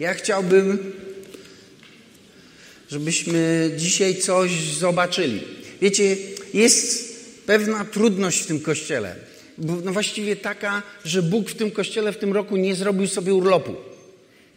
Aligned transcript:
Ja 0.00 0.14
chciałbym, 0.14 0.92
żebyśmy 2.88 3.70
dzisiaj 3.76 4.16
coś 4.16 4.50
zobaczyli. 4.60 5.40
Wiecie, 5.80 6.16
jest 6.54 7.16
pewna 7.46 7.84
trudność 7.84 8.42
w 8.42 8.46
tym 8.46 8.60
kościele. 8.60 9.16
No 9.58 9.92
właściwie 9.92 10.36
taka, 10.36 10.82
że 11.04 11.22
Bóg 11.22 11.50
w 11.50 11.54
tym 11.54 11.70
kościele 11.70 12.12
w 12.12 12.18
tym 12.18 12.32
roku 12.32 12.56
nie 12.56 12.74
zrobił 12.74 13.06
sobie 13.06 13.34
urlopu. 13.34 13.74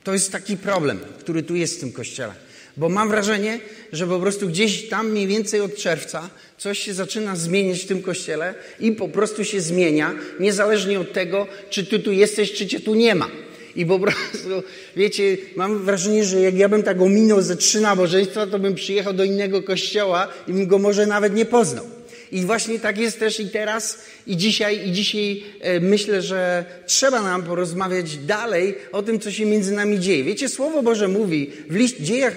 To 0.04 0.14
jest 0.14 0.32
taki 0.32 0.58
problem, 0.58 1.00
który 1.20 1.44
tu 1.44 1.56
jest 1.56 1.78
w 1.78 1.80
tym 1.80 1.92
kościele. 1.92 2.34
Bo 2.78 2.90
mam 2.90 3.10
wrażenie, 3.10 3.60
że 3.92 4.08
po 4.08 4.20
prostu 4.20 4.48
gdzieś 4.48 4.90
tam 4.90 5.10
mniej 5.10 5.28
więcej 5.28 5.62
od 5.62 5.76
czerwca 5.76 6.30
coś 6.58 6.80
się 6.80 6.94
zaczyna 6.94 7.36
zmieniać 7.36 7.80
w 7.80 7.88
tym 7.88 8.02
kościele 8.02 8.54
i 8.80 8.92
po 8.92 9.08
prostu 9.08 9.46
się 9.46 9.62
zmienia, 9.62 10.14
niezależnie 10.40 11.00
od 11.00 11.14
tego, 11.14 11.48
czy 11.70 11.86
ty 11.86 12.00
tu 12.00 12.12
jesteś, 12.12 12.54
czy 12.54 12.68
cię 12.68 12.80
tu 12.80 12.96
nie 12.96 13.16
ma. 13.16 13.30
I 13.76 13.86
po 13.86 14.00
prostu, 14.00 14.64
wiecie, 14.96 15.38
mam 15.56 15.86
wrażenie, 15.86 16.24
że 16.24 16.42
jak 16.42 16.56
ja 16.56 16.70
bym 16.70 16.84
tak 16.84 17.02
ominął 17.02 17.42
ze 17.42 17.56
trzy 17.56 17.82
nabożeństwa, 17.82 18.48
to 18.48 18.60
bym 18.60 18.76
przyjechał 18.76 19.14
do 19.14 19.24
innego 19.24 19.64
kościoła 19.64 20.28
i 20.48 20.54
bym 20.54 20.68
go 20.68 20.80
może 20.80 21.06
nawet 21.06 21.36
nie 21.36 21.46
poznał. 21.46 21.86
I 22.32 22.46
właśnie 22.46 22.80
tak 22.80 22.98
jest 22.98 23.20
też 23.20 23.40
i 23.40 23.50
teraz, 23.50 24.00
i 24.28 24.38
dzisiaj, 24.38 24.88
i 24.88 24.92
dzisiaj 24.92 25.44
e, 25.62 25.80
myślę, 25.80 26.22
że 26.22 26.66
trzeba 26.86 27.22
nam 27.22 27.44
porozmawiać 27.44 28.18
dalej 28.18 28.76
o 28.92 29.04
tym, 29.04 29.20
co 29.20 29.32
się 29.32 29.46
między 29.46 29.72
nami 29.72 30.00
dzieje. 30.00 30.24
Wiecie, 30.24 30.50
Słowo 30.50 30.84
Boże 30.84 31.08
mówi 31.08 31.52
w 31.70 31.76
liść, 31.76 31.96
dziejach, 31.98 32.36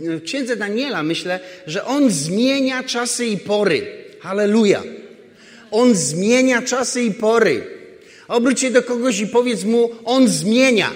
w 0.00 0.22
księdze 0.22 0.56
Daniela, 0.56 1.02
myślę, 1.02 1.40
że 1.66 1.84
On 1.84 2.10
zmienia 2.10 2.82
czasy 2.82 3.26
i 3.26 3.36
pory. 3.36 3.86
Halleluja. 4.20 4.82
On 5.70 5.94
zmienia 5.94 6.62
czasy 6.62 7.02
i 7.02 7.10
pory. 7.10 7.73
Obróć 8.28 8.60
się 8.60 8.70
do 8.70 8.82
kogoś 8.82 9.20
i 9.20 9.26
powiedz 9.26 9.64
mu, 9.64 9.90
On 10.04 10.28
zmienia. 10.28 10.90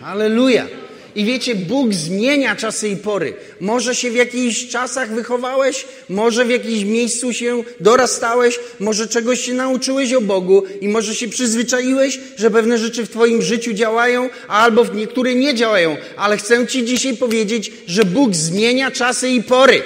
Halleluja. 0.00 0.66
I 1.14 1.24
wiecie, 1.24 1.54
Bóg 1.54 1.94
zmienia 1.94 2.56
czasy 2.56 2.88
i 2.88 2.96
pory. 2.96 3.34
Może 3.60 3.94
się 3.94 4.10
w 4.10 4.14
jakichś 4.14 4.68
czasach 4.68 5.14
wychowałeś, 5.14 5.84
może 6.08 6.44
w 6.44 6.50
jakimś 6.50 6.84
miejscu 6.84 7.32
się 7.32 7.64
dorastałeś, 7.80 8.58
może 8.80 9.08
czegoś 9.08 9.40
się 9.40 9.54
nauczyłeś 9.54 10.12
o 10.12 10.20
Bogu 10.20 10.62
i 10.80 10.88
może 10.88 11.14
się 11.14 11.28
przyzwyczaiłeś, 11.28 12.20
że 12.36 12.50
pewne 12.50 12.78
rzeczy 12.78 13.06
w 13.06 13.10
Twoim 13.10 13.42
życiu 13.42 13.72
działają, 13.72 14.28
albo 14.48 14.84
w 14.84 14.94
niektóre 14.94 15.34
nie 15.34 15.54
działają. 15.54 15.96
Ale 16.16 16.36
chcę 16.36 16.66
Ci 16.66 16.84
dzisiaj 16.84 17.16
powiedzieć, 17.16 17.72
że 17.86 18.04
Bóg 18.04 18.34
zmienia 18.34 18.90
czasy 18.90 19.28
i 19.28 19.42
pory. 19.42 19.82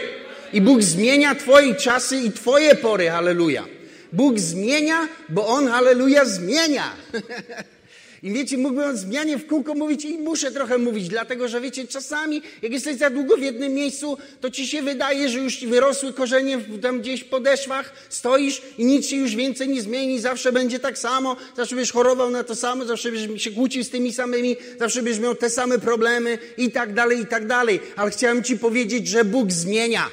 I 0.53 0.61
Bóg 0.61 0.83
zmienia 0.83 1.35
Twoje 1.35 1.75
czasy 1.75 2.17
i 2.17 2.33
Twoje 2.33 2.75
pory. 2.75 3.09
Halleluja. 3.11 3.76
Bóg 4.13 4.39
zmienia, 4.39 5.09
bo 5.29 5.47
On, 5.47 5.69
halleluja, 5.69 6.25
zmienia. 6.25 6.93
I 8.23 8.33
wiecie, 8.33 8.59
mógłbym 8.59 8.91
o 8.91 8.97
zmianie 8.97 9.39
w 9.39 9.47
kółko 9.47 9.75
mówić 9.75 10.05
i 10.05 10.19
muszę 10.19 10.53
trochę 10.53 10.79
mówić, 10.79 11.09
dlatego 11.09 11.49
że 11.49 11.61
wiecie, 11.61 11.87
czasami 11.87 12.43
jak 12.63 12.73
jesteś 12.73 12.97
za 12.97 13.11
długo 13.11 13.37
w 13.37 13.43
jednym 13.43 13.75
miejscu, 13.75 14.19
to 14.41 14.51
ci 14.51 14.67
się 14.69 14.83
wydaje, 14.83 15.29
że 15.29 15.39
już 15.39 15.65
wyrosły 15.65 16.13
korzenie 16.13 16.59
tam 16.83 17.01
gdzieś 17.01 17.21
w 17.21 17.29
podeszwach, 17.29 17.93
stoisz 18.09 18.63
i 18.79 18.85
nic 18.85 19.07
się 19.07 19.17
już 19.17 19.35
więcej 19.35 19.69
nie 19.69 19.83
zmieni, 19.83 20.21
zawsze 20.21 20.53
będzie 20.53 20.79
tak 20.79 20.99
samo, 20.99 21.37
zawsze 21.57 21.75
będziesz 21.75 21.93
chorował 21.93 22.31
na 22.31 22.45
to 22.45 22.55
samo, 22.55 22.85
zawsze 22.85 23.13
będziesz 23.13 23.43
się 23.43 23.51
kłócił 23.51 23.85
z 23.85 23.91
tymi 23.91 24.13
samymi, 24.13 24.57
zawsze 24.79 25.03
będziesz 25.03 25.23
miał 25.23 25.35
te 25.35 25.51
same 25.51 25.79
problemy 25.79 26.39
i 26.59 26.71
tak 26.71 26.95
dalej, 26.95 27.21
i 27.21 27.27
tak 27.27 27.47
dalej. 27.47 27.81
Ale 27.97 28.11
chciałem 28.11 28.43
ci 28.45 28.59
powiedzieć, 28.59 29.09
że 29.09 29.25
Bóg 29.25 29.53
zmienia. 29.53 30.11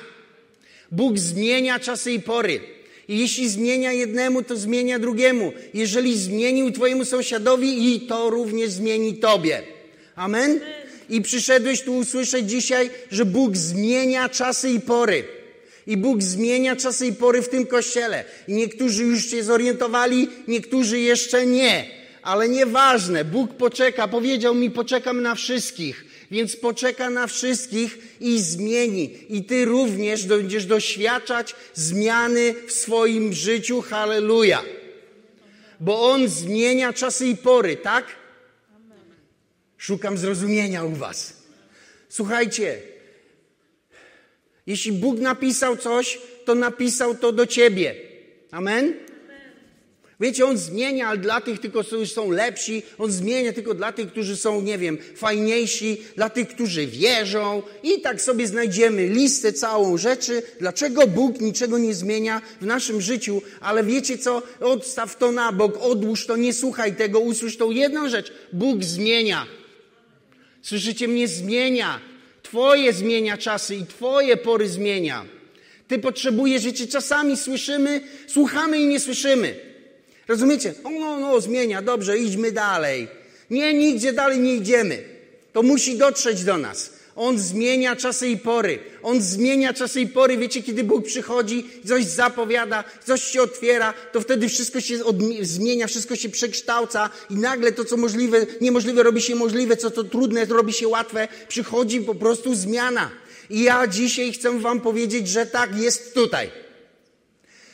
Bóg 0.91 1.17
zmienia 1.17 1.79
czasy 1.79 2.11
i 2.11 2.19
pory. 2.19 2.82
I 3.07 3.19
jeśli 3.19 3.49
zmienia 3.49 3.91
jednemu, 3.91 4.43
to 4.43 4.57
zmienia 4.57 4.99
drugiemu. 4.99 5.53
Jeżeli 5.73 6.17
zmienił 6.17 6.71
Twojemu 6.71 7.05
sąsiadowi, 7.05 7.95
i 7.95 8.01
to 8.01 8.29
również 8.29 8.69
zmieni 8.69 9.13
Tobie. 9.13 9.61
Amen? 10.15 10.59
I 11.09 11.21
przyszedłeś 11.21 11.81
tu 11.81 11.97
usłyszeć 11.97 12.49
dzisiaj, 12.49 12.89
że 13.11 13.25
Bóg 13.25 13.57
zmienia 13.57 14.29
czasy 14.29 14.69
i 14.69 14.79
pory. 14.79 15.23
I 15.87 15.97
Bóg 15.97 16.23
zmienia 16.23 16.75
czasy 16.75 17.07
i 17.07 17.13
pory 17.13 17.41
w 17.41 17.49
tym 17.49 17.65
kościele. 17.65 18.23
I 18.47 18.53
niektórzy 18.53 19.03
już 19.03 19.29
się 19.29 19.43
zorientowali, 19.43 20.27
niektórzy 20.47 20.99
jeszcze 20.99 21.45
nie. 21.45 21.85
Ale 22.21 22.49
nieważne, 22.49 23.25
Bóg 23.25 23.53
poczeka, 23.53 24.07
powiedział 24.07 24.55
mi, 24.55 24.71
poczekam 24.71 25.21
na 25.21 25.35
wszystkich 25.35 26.12
więc 26.33 26.55
poczeka 26.55 27.09
na 27.09 27.27
wszystkich 27.27 27.97
i 28.19 28.39
zmieni. 28.39 29.17
I 29.29 29.43
ty 29.43 29.65
również 29.65 30.25
będziesz 30.25 30.65
doświadczać 30.65 31.55
zmiany 31.73 32.55
w 32.67 32.71
swoim 32.71 33.33
życiu. 33.33 33.81
Halleluja. 33.81 34.63
Bo 35.79 36.01
On 36.11 36.27
zmienia 36.27 36.93
czasy 36.93 37.27
i 37.27 37.37
pory, 37.37 37.77
tak? 37.77 38.05
Szukam 39.77 40.17
zrozumienia 40.17 40.83
u 40.83 40.91
Was. 40.91 41.33
Słuchajcie, 42.09 42.81
jeśli 44.67 44.91
Bóg 44.91 45.19
napisał 45.19 45.77
coś, 45.77 46.19
to 46.45 46.55
napisał 46.55 47.15
to 47.15 47.31
do 47.31 47.45
Ciebie. 47.45 47.95
Amen? 48.51 48.93
Wiecie, 50.23 50.45
on 50.45 50.57
zmienia 50.57 51.07
ale 51.07 51.17
dla 51.17 51.41
tych 51.41 51.59
tylko, 51.59 51.83
którzy 51.83 52.07
są 52.07 52.31
lepsi, 52.31 52.83
on 52.97 53.11
zmienia 53.11 53.53
tylko 53.53 53.73
dla 53.73 53.91
tych, 53.91 54.07
którzy 54.07 54.37
są, 54.37 54.61
nie 54.61 54.77
wiem, 54.77 54.97
fajniejsi, 55.15 56.01
dla 56.15 56.29
tych, 56.29 56.47
którzy 56.47 56.87
wierzą 56.87 57.63
i 57.83 58.01
tak 58.01 58.21
sobie 58.21 58.47
znajdziemy 58.47 59.07
listę 59.07 59.53
całą 59.53 59.97
rzeczy, 59.97 60.41
dlaczego 60.59 61.07
Bóg 61.07 61.41
niczego 61.41 61.77
nie 61.77 61.93
zmienia 61.93 62.41
w 62.61 62.65
naszym 62.65 63.01
życiu, 63.01 63.41
ale 63.61 63.83
wiecie 63.83 64.17
co, 64.17 64.41
odstaw 64.59 65.17
to 65.17 65.31
na 65.31 65.51
bok, 65.51 65.77
odłóż 65.81 66.25
to, 66.25 66.37
nie 66.37 66.53
słuchaj 66.53 66.95
tego, 66.95 67.19
usłysz 67.19 67.57
tą 67.57 67.71
jedną 67.71 68.09
rzecz, 68.09 68.31
Bóg 68.53 68.83
zmienia. 68.83 69.45
Słyszycie 70.61 71.07
mnie? 71.07 71.27
Zmienia. 71.27 71.99
Twoje 72.43 72.93
zmienia 72.93 73.37
czasy 73.37 73.75
i 73.75 73.85
Twoje 73.85 74.37
pory 74.37 74.69
zmienia. 74.69 75.25
Ty 75.87 75.99
potrzebujesz, 75.99 76.65
wiecie, 76.65 76.87
czasami 76.87 77.37
słyszymy, 77.37 78.01
słuchamy 78.27 78.79
i 78.79 78.85
nie 78.85 78.99
słyszymy. 78.99 79.72
Rozumiecie? 80.27 80.73
O, 80.83 80.89
no, 80.89 81.19
no, 81.19 81.41
zmienia, 81.41 81.81
dobrze, 81.81 82.17
idźmy 82.17 82.51
dalej. 82.51 83.07
Nie, 83.49 83.73
nigdzie 83.73 84.13
dalej 84.13 84.39
nie 84.39 84.55
idziemy. 84.55 85.03
To 85.53 85.63
musi 85.63 85.97
dotrzeć 85.97 86.43
do 86.43 86.57
nas. 86.57 86.93
On 87.15 87.39
zmienia 87.39 87.95
czasy 87.95 88.27
i 88.27 88.37
pory. 88.37 88.79
On 89.03 89.21
zmienia 89.21 89.73
czasy 89.73 90.01
i 90.01 90.07
pory. 90.07 90.37
Wiecie, 90.37 90.63
kiedy 90.63 90.83
Bóg 90.83 91.05
przychodzi, 91.05 91.69
coś 91.87 92.05
zapowiada, 92.05 92.83
coś 93.05 93.23
się 93.23 93.41
otwiera, 93.41 93.93
to 94.11 94.21
wtedy 94.21 94.49
wszystko 94.49 94.81
się 94.81 94.99
zmienia, 95.41 95.87
wszystko 95.87 96.15
się 96.15 96.29
przekształca 96.29 97.09
i 97.29 97.35
nagle 97.35 97.71
to, 97.71 97.85
co 97.85 97.97
możliwe, 97.97 98.45
niemożliwe 98.61 99.03
robi 99.03 99.21
się 99.21 99.35
możliwe, 99.35 99.77
co 99.77 99.91
to 99.91 100.03
trudne 100.03 100.45
robi 100.45 100.73
się 100.73 100.87
łatwe. 100.87 101.27
Przychodzi 101.47 102.01
po 102.01 102.15
prostu 102.15 102.55
zmiana. 102.55 103.11
I 103.49 103.63
ja 103.63 103.87
dzisiaj 103.87 104.33
chcę 104.33 104.59
wam 104.59 104.81
powiedzieć, 104.81 105.27
że 105.27 105.45
tak 105.45 105.77
jest 105.77 106.13
tutaj. 106.13 106.51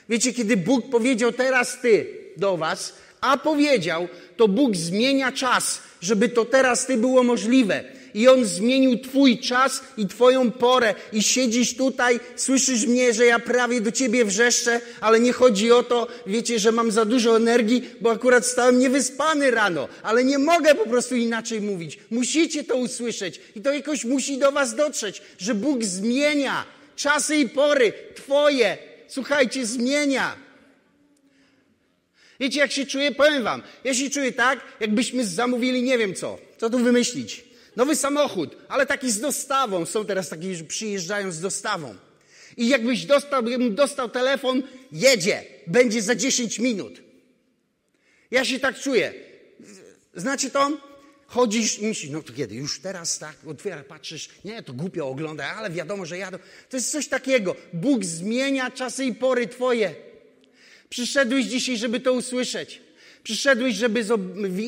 Wiecie, 0.10 0.34
kiedy 0.34 0.58
Bóg 0.58 0.90
powiedział 0.90 1.32
teraz 1.32 1.82
ty, 1.82 2.20
do 2.40 2.58
was, 2.58 2.94
a 3.22 3.38
powiedział, 3.38 4.08
to 4.38 4.48
Bóg 4.48 4.76
zmienia 4.76 5.32
czas, 5.32 5.82
żeby 6.02 6.30
to 6.30 6.46
teraz 6.46 6.86
ty 6.86 6.98
było 6.98 7.24
możliwe. 7.24 7.84
I 8.14 8.28
On 8.28 8.46
zmienił 8.46 9.00
Twój 9.00 9.40
czas 9.40 9.82
i 9.98 10.08
Twoją 10.08 10.52
porę. 10.52 10.96
I 11.14 11.24
siedzisz 11.24 11.76
tutaj, 11.76 12.20
słyszysz 12.36 12.86
mnie, 12.86 13.14
że 13.14 13.26
ja 13.26 13.40
prawie 13.40 13.82
do 13.82 13.92
Ciebie 13.92 14.26
wrzeszczę, 14.26 14.82
ale 15.02 15.20
nie 15.20 15.34
chodzi 15.34 15.72
o 15.72 15.84
to, 15.84 16.08
wiecie, 16.28 16.60
że 16.60 16.72
mam 16.72 16.92
za 16.92 17.06
dużo 17.06 17.38
energii, 17.38 17.90
bo 18.02 18.12
akurat 18.12 18.46
stałem 18.46 18.80
niewyspany 18.80 19.52
rano, 19.52 19.88
ale 20.04 20.24
nie 20.24 20.38
mogę 20.38 20.76
po 20.76 20.90
prostu 20.90 21.16
inaczej 21.16 21.62
mówić. 21.62 22.00
Musicie 22.12 22.64
to 22.64 22.76
usłyszeć 22.76 23.42
i 23.56 23.62
to 23.62 23.74
jakoś 23.74 24.06
musi 24.06 24.38
do 24.38 24.52
Was 24.52 24.76
dotrzeć, 24.76 25.22
że 25.38 25.56
Bóg 25.56 25.84
zmienia 25.84 26.66
czasy 26.96 27.36
i 27.36 27.50
pory 27.50 27.94
Twoje. 28.16 28.78
Słuchajcie, 29.08 29.66
zmienia. 29.66 30.49
Wiecie, 32.40 32.60
jak 32.60 32.72
się 32.72 32.86
czuję? 32.86 33.12
Powiem 33.12 33.44
wam. 33.44 33.62
Ja 33.84 33.94
się 33.94 34.10
czuję 34.10 34.32
tak, 34.32 34.60
jakbyśmy 34.80 35.26
zamówili 35.26 35.84
nie 35.84 35.98
wiem 35.98 36.16
co. 36.16 36.40
Co 36.58 36.70
tu 36.70 36.80
wymyślić? 36.80 37.44
Nowy 37.76 37.96
samochód, 37.96 38.58
ale 38.70 38.86
taki 38.86 39.12
z 39.12 39.20
dostawą. 39.20 39.86
Są 39.86 40.06
teraz 40.06 40.30
takie, 40.30 40.56
że 40.56 40.64
przyjeżdżają 40.64 41.32
z 41.32 41.40
dostawą. 41.40 41.96
I 42.58 42.68
jakbyś 42.68 43.06
dostał, 43.06 43.44
dostał 43.70 44.10
telefon, 44.10 44.64
jedzie, 44.92 45.44
będzie 45.68 46.02
za 46.02 46.16
10 46.16 46.60
minut. 46.60 47.02
Ja 48.32 48.46
się 48.46 48.60
tak 48.60 48.80
czuję. 48.80 49.14
Znacie 50.16 50.50
to? 50.50 50.72
Chodzisz 51.28 51.80
i 51.80 51.88
myślisz, 51.88 52.12
no 52.12 52.24
to 52.24 52.34
kiedy? 52.34 52.56
Już 52.56 52.80
teraz 52.80 53.20
tak, 53.20 53.36
otwiera, 53.48 53.84
patrzysz, 53.84 54.30
nie, 54.46 54.64
to 54.64 54.74
głupio 54.74 55.08
ogląda, 55.08 55.56
ale 55.56 55.70
wiadomo, 55.70 56.06
że 56.06 56.18
jadą. 56.18 56.38
To 56.70 56.78
jest 56.78 56.92
coś 56.92 57.08
takiego. 57.08 57.56
Bóg 57.74 58.06
zmienia 58.06 58.72
czasy 58.72 59.06
i 59.06 59.16
pory 59.16 59.48
twoje. 59.48 59.96
Przyszedłeś 60.90 61.46
dzisiaj, 61.46 61.78
żeby 61.78 62.00
to 62.00 62.14
usłyszeć. 62.14 62.82
Przyszedłeś, 63.24 63.76
żeby 63.76 64.06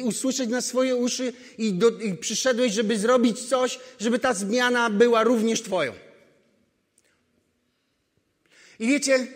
usłyszeć 0.03 0.49
na 0.49 0.61
swoje 0.61 0.95
uszy 0.95 1.33
i, 1.57 1.73
do, 1.73 1.89
i 1.89 2.13
przyszedłeś, 2.17 2.73
żeby 2.73 2.99
zrobić 2.99 3.39
coś, 3.39 3.79
żeby 3.99 4.19
ta 4.19 4.33
zmiana 4.33 4.89
była 4.89 5.23
również 5.23 5.61
Twoją. 5.61 5.93
I 8.79 8.87
wiecie, 8.87 9.27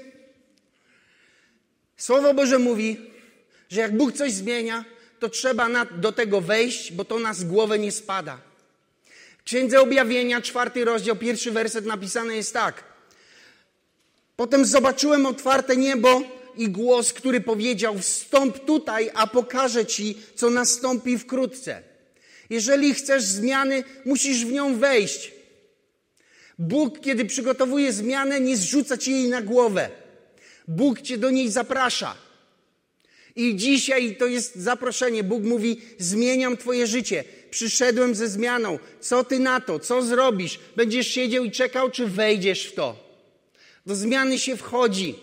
Słowo 1.97 2.33
Boże 2.33 2.59
mówi, 2.59 2.97
że 3.69 3.81
jak 3.81 3.97
Bóg 3.97 4.13
coś 4.13 4.33
zmienia, 4.33 4.85
to 5.19 5.29
trzeba 5.29 5.69
na, 5.69 5.85
do 5.85 6.11
tego 6.11 6.41
wejść, 6.41 6.91
bo 6.91 7.05
to 7.05 7.19
nas 7.19 7.43
głowę 7.43 7.79
nie 7.79 7.91
spada. 7.91 8.37
W 9.37 9.43
Księdze 9.43 9.81
Objawienia, 9.81 10.41
czwarty 10.41 10.85
rozdział, 10.85 11.15
pierwszy 11.15 11.51
werset 11.51 11.85
napisany 11.85 12.35
jest 12.35 12.53
tak. 12.53 12.83
Potem 14.35 14.65
zobaczyłem 14.65 15.25
otwarte 15.25 15.77
niebo 15.77 16.21
i 16.57 16.69
głos, 16.69 17.13
który 17.13 17.41
powiedział: 17.41 17.99
Wstąp 17.99 18.65
tutaj, 18.65 19.09
a 19.13 19.27
pokażę 19.27 19.85
ci, 19.85 20.17
co 20.35 20.49
nastąpi 20.49 21.17
wkrótce. 21.17 21.81
Jeżeli 22.49 22.93
chcesz 22.93 23.23
zmiany, 23.23 23.83
musisz 24.05 24.45
w 24.45 24.51
nią 24.51 24.77
wejść. 24.79 25.31
Bóg, 26.59 26.99
kiedy 26.99 27.25
przygotowuje 27.25 27.93
zmianę, 27.93 28.39
nie 28.39 28.57
zrzuca 28.57 28.97
ci 28.97 29.11
jej 29.11 29.29
na 29.29 29.41
głowę. 29.41 29.89
Bóg 30.67 31.01
cię 31.01 31.17
do 31.17 31.29
niej 31.29 31.49
zaprasza. 31.49 32.15
I 33.35 33.55
dzisiaj 33.55 34.15
to 34.15 34.25
jest 34.25 34.55
zaproszenie. 34.55 35.23
Bóg 35.23 35.43
mówi: 35.43 35.81
Zmieniam 35.97 36.57
Twoje 36.57 36.87
życie. 36.87 37.23
Przyszedłem 37.49 38.15
ze 38.15 38.27
zmianą. 38.27 38.79
Co 38.99 39.23
ty 39.23 39.39
na 39.39 39.61
to? 39.61 39.79
Co 39.79 40.01
zrobisz? 40.01 40.59
Będziesz 40.75 41.07
siedział 41.07 41.43
i 41.43 41.51
czekał, 41.51 41.91
czy 41.91 42.07
wejdziesz 42.07 42.65
w 42.65 42.73
to? 42.73 43.05
Do 43.85 43.95
zmiany 43.95 44.39
się 44.39 44.57
wchodzi. 44.57 45.15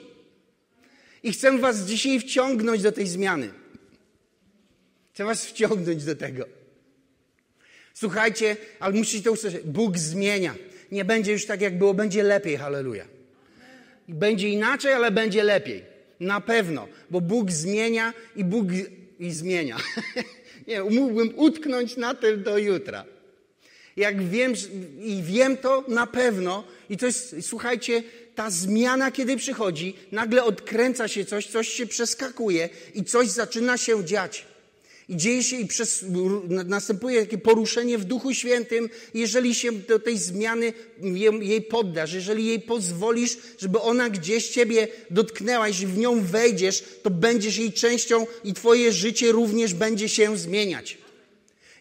I 1.22 1.32
chcę 1.32 1.58
Was 1.58 1.84
dzisiaj 1.84 2.20
wciągnąć 2.20 2.82
do 2.82 2.92
tej 2.92 3.06
zmiany. 3.06 3.50
Chcę 5.14 5.24
Was 5.24 5.46
wciągnąć 5.46 6.04
do 6.04 6.16
tego. 6.16 6.44
Słuchajcie, 7.94 8.56
ale 8.80 8.94
musicie 8.94 9.24
to 9.24 9.32
usłyszeć. 9.32 9.62
Bóg 9.64 9.98
zmienia. 9.98 10.54
Nie 10.92 11.04
będzie 11.04 11.32
już 11.32 11.46
tak, 11.46 11.60
jak 11.60 11.78
było, 11.78 11.94
będzie 11.94 12.22
lepiej. 12.22 12.56
Halleluja. 12.56 13.06
Będzie 14.08 14.48
inaczej, 14.48 14.92
ale 14.92 15.10
będzie 15.10 15.42
lepiej. 15.42 15.84
Na 16.20 16.40
pewno, 16.40 16.88
bo 17.10 17.20
Bóg 17.20 17.50
zmienia 17.50 18.12
i 18.36 18.44
Bóg 18.44 18.66
i 19.18 19.30
zmienia. 19.30 19.76
Nie, 20.68 20.82
mógłbym 20.82 21.32
utknąć 21.36 21.96
na 21.96 22.14
tym 22.14 22.42
do 22.42 22.58
jutra. 22.58 23.04
Jak 23.96 24.22
wiem 24.22 24.52
i 25.00 25.22
wiem 25.22 25.56
to 25.56 25.84
na 25.88 26.06
pewno, 26.06 26.64
i 26.90 26.96
to 26.96 27.06
jest, 27.06 27.36
słuchajcie, 27.40 28.02
ta 28.34 28.50
zmiana, 28.50 29.10
kiedy 29.10 29.36
przychodzi, 29.36 29.94
nagle 30.12 30.44
odkręca 30.44 31.08
się 31.08 31.24
coś, 31.24 31.46
coś 31.46 31.68
się 31.68 31.86
przeskakuje 31.86 32.68
i 32.94 33.04
coś 33.04 33.28
zaczyna 33.28 33.78
się 33.78 34.04
dziać. 34.04 34.46
I 35.08 35.16
dzieje 35.16 35.42
się 35.42 35.56
i 35.56 35.66
przez, 35.66 36.04
następuje 36.48 37.20
takie 37.20 37.38
poruszenie 37.38 37.98
w 37.98 38.04
Duchu 38.04 38.34
Świętym, 38.34 38.88
jeżeli 39.14 39.54
się 39.54 39.72
do 39.72 39.98
tej 39.98 40.18
zmiany 40.18 40.72
jej 41.40 41.62
poddasz, 41.62 42.12
jeżeli 42.12 42.46
jej 42.46 42.60
pozwolisz, 42.60 43.36
żeby 43.58 43.80
ona 43.80 44.10
gdzieś 44.10 44.48
ciebie 44.48 44.88
dotknęła, 45.10 45.68
jeśli 45.68 45.86
w 45.86 45.98
nią 45.98 46.24
wejdziesz, 46.24 46.84
to 47.02 47.10
będziesz 47.10 47.56
jej 47.56 47.72
częścią 47.72 48.26
i 48.44 48.54
twoje 48.54 48.92
życie 48.92 49.32
również 49.32 49.74
będzie 49.74 50.08
się 50.08 50.36
zmieniać. 50.36 51.01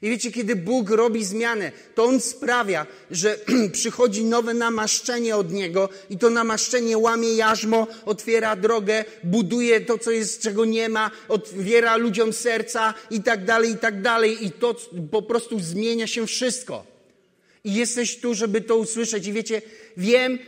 I 0.01 0.09
wiecie, 0.09 0.31
kiedy 0.31 0.55
Bóg 0.55 0.89
robi 0.89 1.25
zmianę, 1.25 1.71
to 1.95 2.03
On 2.03 2.21
sprawia, 2.21 2.85
że 3.11 3.37
przychodzi 3.71 4.23
nowe 4.23 4.53
namaszczenie 4.53 5.35
od 5.35 5.51
Niego 5.51 5.89
i 6.09 6.17
to 6.17 6.29
namaszczenie 6.29 6.97
łamie 6.97 7.33
jarzmo, 7.35 7.87
otwiera 8.05 8.55
drogę, 8.55 9.05
buduje 9.23 9.81
to, 9.81 9.97
co 9.97 10.11
jest, 10.11 10.41
czego 10.41 10.65
nie 10.65 10.89
ma, 10.89 11.11
otwiera 11.27 11.95
ludziom 11.97 12.33
serca 12.33 12.93
i 13.09 13.23
tak 13.23 13.45
dalej, 13.45 13.71
i 13.71 13.77
tak 13.77 14.01
dalej. 14.01 14.45
I 14.45 14.51
to 14.51 14.75
po 15.11 15.21
prostu 15.21 15.59
zmienia 15.59 16.07
się 16.07 16.27
wszystko. 16.27 16.90
I 17.63 17.73
jesteś 17.73 18.17
tu, 18.17 18.33
żeby 18.33 18.61
to 18.61 18.77
usłyszeć. 18.77 19.27
I 19.27 19.33
wiecie, 19.33 19.61
wiem, 19.97 20.39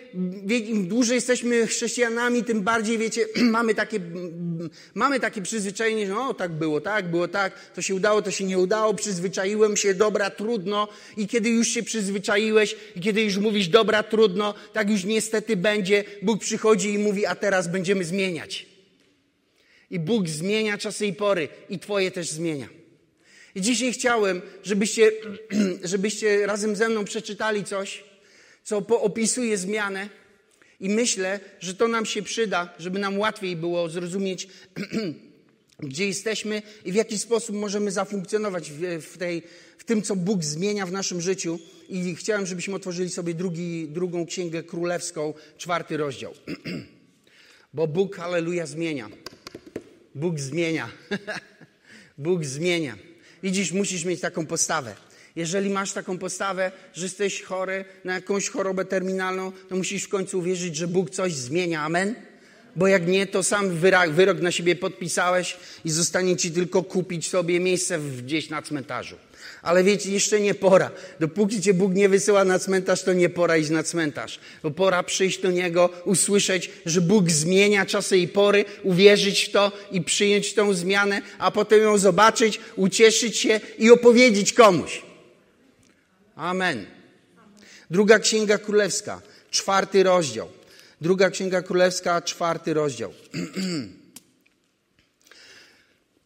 im 0.50 0.88
dłużej 0.88 1.16
jesteśmy 1.16 1.68
chrześcijanami, 1.68 2.44
tym 2.44 2.62
bardziej, 2.62 2.98
wiecie, 2.98 3.28
mamy 3.58 3.76
takie, 3.76 4.00
mamy 4.94 5.20
takie 5.20 5.42
przyzwyczajenie, 5.42 6.08
że 6.08 6.18
o, 6.18 6.34
tak 6.34 6.52
było, 6.52 6.82
tak, 6.82 7.12
było 7.12 7.28
tak, 7.28 7.72
to 7.76 7.82
się 7.82 7.96
udało, 7.96 8.22
to 8.22 8.32
się 8.32 8.44
nie 8.44 8.60
udało, 8.60 8.94
przyzwyczaiłem 8.94 9.78
się, 9.78 9.94
dobra, 9.94 10.30
trudno. 10.30 10.88
I 11.18 11.28
kiedy 11.28 11.50
już 11.50 11.68
się 11.68 11.84
przyzwyczaiłeś, 11.84 12.76
i 12.96 13.00
kiedy 13.00 13.22
już 13.22 13.38
mówisz, 13.38 13.68
dobra, 13.68 14.04
trudno, 14.04 14.54
tak 14.74 14.90
już 14.90 15.04
niestety 15.04 15.58
będzie, 15.58 16.04
Bóg 16.22 16.42
przychodzi 16.42 16.94
i 16.94 16.98
mówi, 16.98 17.26
a 17.26 17.36
teraz 17.36 17.68
będziemy 17.68 18.04
zmieniać. 18.04 18.66
I 19.90 20.00
Bóg 20.00 20.30
zmienia 20.30 20.78
czasy 20.78 21.08
i 21.08 21.14
pory, 21.14 21.48
i 21.70 21.80
Twoje 21.80 22.12
też 22.12 22.30
zmienia. 22.30 22.83
I 23.56 23.62
dzisiaj 23.62 23.94
chciałem, 23.94 24.42
żebyście, 24.64 25.12
żebyście 25.84 26.48
razem 26.48 26.76
ze 26.76 26.90
mną 26.90 27.06
przeczytali 27.06 27.64
coś, 27.64 28.04
co 28.64 28.78
opisuje 28.78 29.58
zmianę. 29.58 30.10
I 30.80 30.90
myślę, 30.90 31.40
że 31.60 31.74
to 31.74 31.88
nam 31.88 32.06
się 32.06 32.22
przyda, 32.22 32.74
żeby 32.80 33.00
nam 33.00 33.20
łatwiej 33.20 33.56
było 33.56 33.90
zrozumieć, 33.90 34.48
gdzie 35.80 36.08
jesteśmy 36.08 36.62
i 36.86 36.92
w 36.92 36.96
jaki 36.96 37.20
sposób 37.20 37.56
możemy 37.56 37.92
zafunkcjonować 37.92 38.72
w, 39.12 39.18
tej, 39.18 39.44
w 39.78 39.84
tym, 39.84 40.02
co 40.02 40.16
Bóg 40.16 40.44
zmienia 40.44 40.86
w 40.86 40.92
naszym 40.92 41.22
życiu. 41.22 41.60
I 41.90 42.16
chciałem, 42.16 42.46
żebyśmy 42.46 42.76
otworzyli 42.76 43.10
sobie 43.10 43.34
drugi, 43.34 43.88
drugą 43.90 44.26
księgę 44.26 44.64
królewską, 44.64 45.34
czwarty 45.58 45.98
rozdział. 45.98 46.34
Bo 47.74 47.88
Bóg, 47.88 48.20
aleluja, 48.20 48.66
zmienia. 48.66 49.10
Bóg 50.16 50.40
zmienia. 50.40 50.90
Bóg 52.18 52.46
zmienia. 52.46 53.13
Widzisz, 53.44 53.72
musisz 53.72 54.06
mieć 54.06 54.22
taką 54.22 54.46
postawę. 54.46 54.96
Jeżeli 55.36 55.70
masz 55.70 55.94
taką 55.94 56.18
postawę, 56.18 56.72
że 56.94 57.06
jesteś 57.06 57.42
chory 57.42 57.86
na 58.04 58.14
jakąś 58.14 58.50
chorobę 58.50 58.86
terminalną, 58.86 59.52
to 59.70 59.76
musisz 59.76 60.04
w 60.04 60.10
końcu 60.10 60.40
uwierzyć, 60.40 60.76
że 60.76 60.88
Bóg 60.88 61.10
coś 61.10 61.34
zmienia. 61.34 61.82
Amen? 61.82 62.16
Bo 62.76 62.88
jak 62.88 63.08
nie, 63.08 63.28
to 63.28 63.44
sam 63.44 63.70
wyrok 64.12 64.42
na 64.42 64.52
siebie 64.52 64.76
podpisałeś 64.76 65.58
i 65.86 65.92
zostanie 65.92 66.38
ci 66.38 66.52
tylko 66.52 66.84
kupić 66.84 67.30
sobie 67.30 67.60
miejsce 67.60 68.00
gdzieś 68.00 68.50
na 68.50 68.62
cmentarzu. 68.62 69.16
Ale 69.62 69.84
wiecie, 69.84 70.12
jeszcze 70.12 70.40
nie 70.40 70.54
pora. 70.54 70.92
Dopóki 71.20 71.62
cię 71.62 71.74
Bóg 71.74 71.94
nie 71.94 72.10
wysyła 72.10 72.46
na 72.46 72.60
cmentarz, 72.60 73.04
to 73.04 73.14
nie 73.14 73.30
pora 73.30 73.58
iść 73.58 73.70
na 73.70 73.84
cmentarz. 73.84 74.40
Bo 74.64 74.72
pora 74.72 75.04
przyjść 75.04 75.42
do 75.42 75.52
Niego, 75.52 75.90
usłyszeć, 76.06 76.72
że 76.86 77.02
Bóg 77.02 77.30
zmienia 77.30 77.86
czasy 77.86 78.18
i 78.18 78.28
pory, 78.28 78.66
uwierzyć 78.84 79.42
w 79.42 79.52
to 79.52 79.72
i 79.92 80.02
przyjąć 80.02 80.54
tą 80.54 80.74
zmianę, 80.74 81.22
a 81.40 81.52
potem 81.52 81.82
ją 81.82 81.98
zobaczyć, 81.98 82.60
ucieszyć 82.76 83.38
się 83.38 83.60
i 83.80 83.92
opowiedzieć 83.92 84.54
komuś. 84.54 85.02
Amen. 86.36 86.86
Druga 87.92 88.20
Księga 88.20 88.58
Królewska, 88.58 89.22
czwarty 89.52 90.04
rozdział. 90.04 90.63
Druga 91.04 91.30
Księga 91.30 91.62
Królewska, 91.62 92.22
czwarty 92.22 92.74
rozdział. 92.74 93.14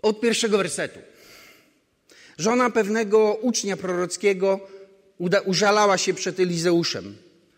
Od 0.01 0.21
pierwszego 0.21 0.57
wersetu. 0.57 0.99
Żona 2.37 2.69
pewnego 2.69 3.37
ucznia 3.41 3.77
prorockiego 3.77 4.59
użalała 5.45 5.97
się 5.97 6.13
przed 6.13 6.39
Elizeuszem, 6.39 7.15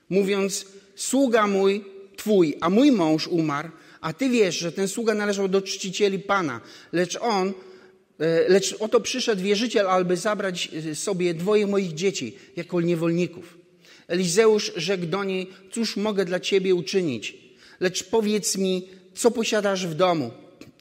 mówiąc: 0.10 0.66
Sługa 0.96 1.48
mój, 1.48 1.86
twój, 2.18 2.58
a 2.62 2.70
mój 2.70 2.92
mąż 2.92 3.28
umarł, 3.28 3.70
a 4.02 4.14
ty 4.14 4.30
wiesz, 4.30 4.58
że 4.58 4.72
ten 4.72 4.88
sługa 4.88 5.14
należał 5.14 5.48
do 5.48 5.62
czcicieli 5.62 6.20
Pana, 6.20 6.62
lecz 6.92 7.18
on, 7.22 7.54
e, 8.20 8.50
lecz 8.50 8.76
oto 8.80 9.00
przyszedł 9.00 9.42
wierzyciel, 9.42 9.90
aby 9.90 10.18
zabrać 10.18 10.70
e, 10.92 10.96
sobie 10.96 11.34
dwoje 11.34 11.68
moich 11.68 11.94
dzieci 11.94 12.38
jako 12.56 12.82
niewolników. 12.82 13.59
Elizeusz 14.10 14.72
rzekł 14.76 15.06
do 15.06 15.24
niej: 15.24 15.48
Cóż 15.72 15.98
mogę 15.98 16.26
dla 16.26 16.40
ciebie 16.40 16.76
uczynić? 16.76 17.38
Lecz 17.80 18.04
powiedz 18.04 18.58
mi, 18.58 18.88
co 19.14 19.32
posiadasz 19.32 19.88
w 19.88 19.94
domu? 19.94 20.32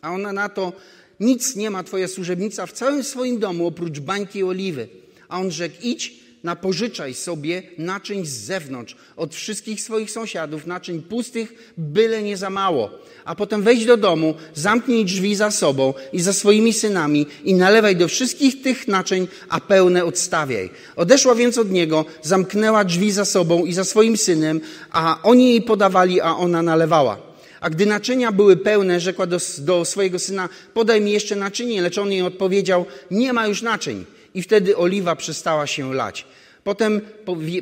A 0.02 0.12
ona 0.12 0.32
na 0.32 0.48
to: 0.48 0.72
nic 1.20 1.56
nie 1.56 1.70
ma 1.70 1.82
twoja 1.82 2.08
służebnica 2.08 2.66
w 2.66 2.72
całym 2.72 3.04
swoim 3.04 3.38
domu 3.38 3.66
oprócz 3.66 4.00
bańki 4.00 4.42
oliwy. 4.42 4.88
A 5.28 5.40
on 5.40 5.50
rzekł, 5.50 5.76
idź, 5.82 6.14
napożyczaj 6.48 7.14
sobie 7.14 7.62
naczyń 7.78 8.26
z 8.26 8.34
zewnątrz, 8.50 8.96
od 9.16 9.34
wszystkich 9.34 9.80
swoich 9.80 10.10
sąsiadów, 10.10 10.66
naczyń 10.66 11.02
pustych, 11.02 11.72
byle 11.76 12.22
nie 12.22 12.36
za 12.36 12.50
mało. 12.50 12.90
A 13.24 13.34
potem 13.34 13.62
wejdź 13.62 13.84
do 13.84 13.96
domu, 13.96 14.34
zamknij 14.54 15.04
drzwi 15.04 15.34
za 15.34 15.50
sobą 15.50 15.94
i 16.12 16.20
za 16.20 16.32
swoimi 16.32 16.72
synami 16.72 17.26
i 17.44 17.54
nalewaj 17.54 17.96
do 17.96 18.08
wszystkich 18.08 18.62
tych 18.62 18.88
naczyń, 18.88 19.28
a 19.48 19.60
pełne 19.60 20.04
odstawiaj. 20.04 20.70
Odeszła 20.96 21.34
więc 21.34 21.58
od 21.58 21.70
niego, 21.70 22.04
zamknęła 22.22 22.84
drzwi 22.84 23.12
za 23.12 23.24
sobą 23.24 23.64
i 23.64 23.72
za 23.72 23.84
swoim 23.84 24.16
synem, 24.16 24.60
a 24.92 25.18
oni 25.22 25.50
jej 25.50 25.62
podawali, 25.62 26.20
a 26.20 26.32
ona 26.36 26.62
nalewała. 26.62 27.18
A 27.60 27.70
gdy 27.70 27.86
naczynia 27.86 28.32
były 28.32 28.56
pełne, 28.56 29.00
rzekła 29.00 29.26
do, 29.26 29.38
do 29.58 29.84
swojego 29.84 30.18
syna, 30.18 30.48
podaj 30.74 31.00
mi 31.00 31.12
jeszcze 31.12 31.36
naczynie, 31.36 31.82
lecz 31.82 31.98
on 31.98 32.12
jej 32.12 32.22
odpowiedział, 32.22 32.86
nie 33.10 33.32
ma 33.32 33.46
już 33.46 33.62
naczyń. 33.62 34.04
I 34.38 34.42
wtedy 34.42 34.76
oliwa 34.76 35.16
przestała 35.16 35.66
się 35.66 35.94
lać. 35.94 36.26
Potem 36.64 37.00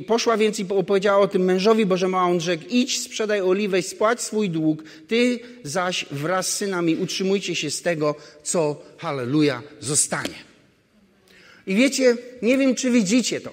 poszła 0.07 0.37
więc 0.37 0.61
i 0.61 0.67
opowiedziała 0.69 1.19
o 1.19 1.29
tym 1.29 1.45
mężowi 1.45 1.87
Bożemu, 1.87 2.17
a 2.17 2.23
on 2.23 2.41
rzekł, 2.41 2.65
idź, 2.69 3.01
sprzedaj 3.01 3.41
oliwę, 3.41 3.83
spłać 3.83 4.23
swój 4.23 4.51
dług, 4.51 4.85
ty 5.09 5.39
zaś 5.63 6.07
wraz 6.11 6.47
z 6.49 6.57
synami 6.57 6.97
utrzymujcie 6.97 7.55
się 7.55 7.71
z 7.71 7.83
tego, 7.83 8.15
co, 8.43 8.83
halleluja, 8.99 9.63
zostanie. 9.81 10.35
I 11.67 11.75
wiecie, 11.75 12.17
nie 12.43 12.59
wiem, 12.59 12.75
czy 12.75 12.91
widzicie 12.91 13.41
to. 13.41 13.51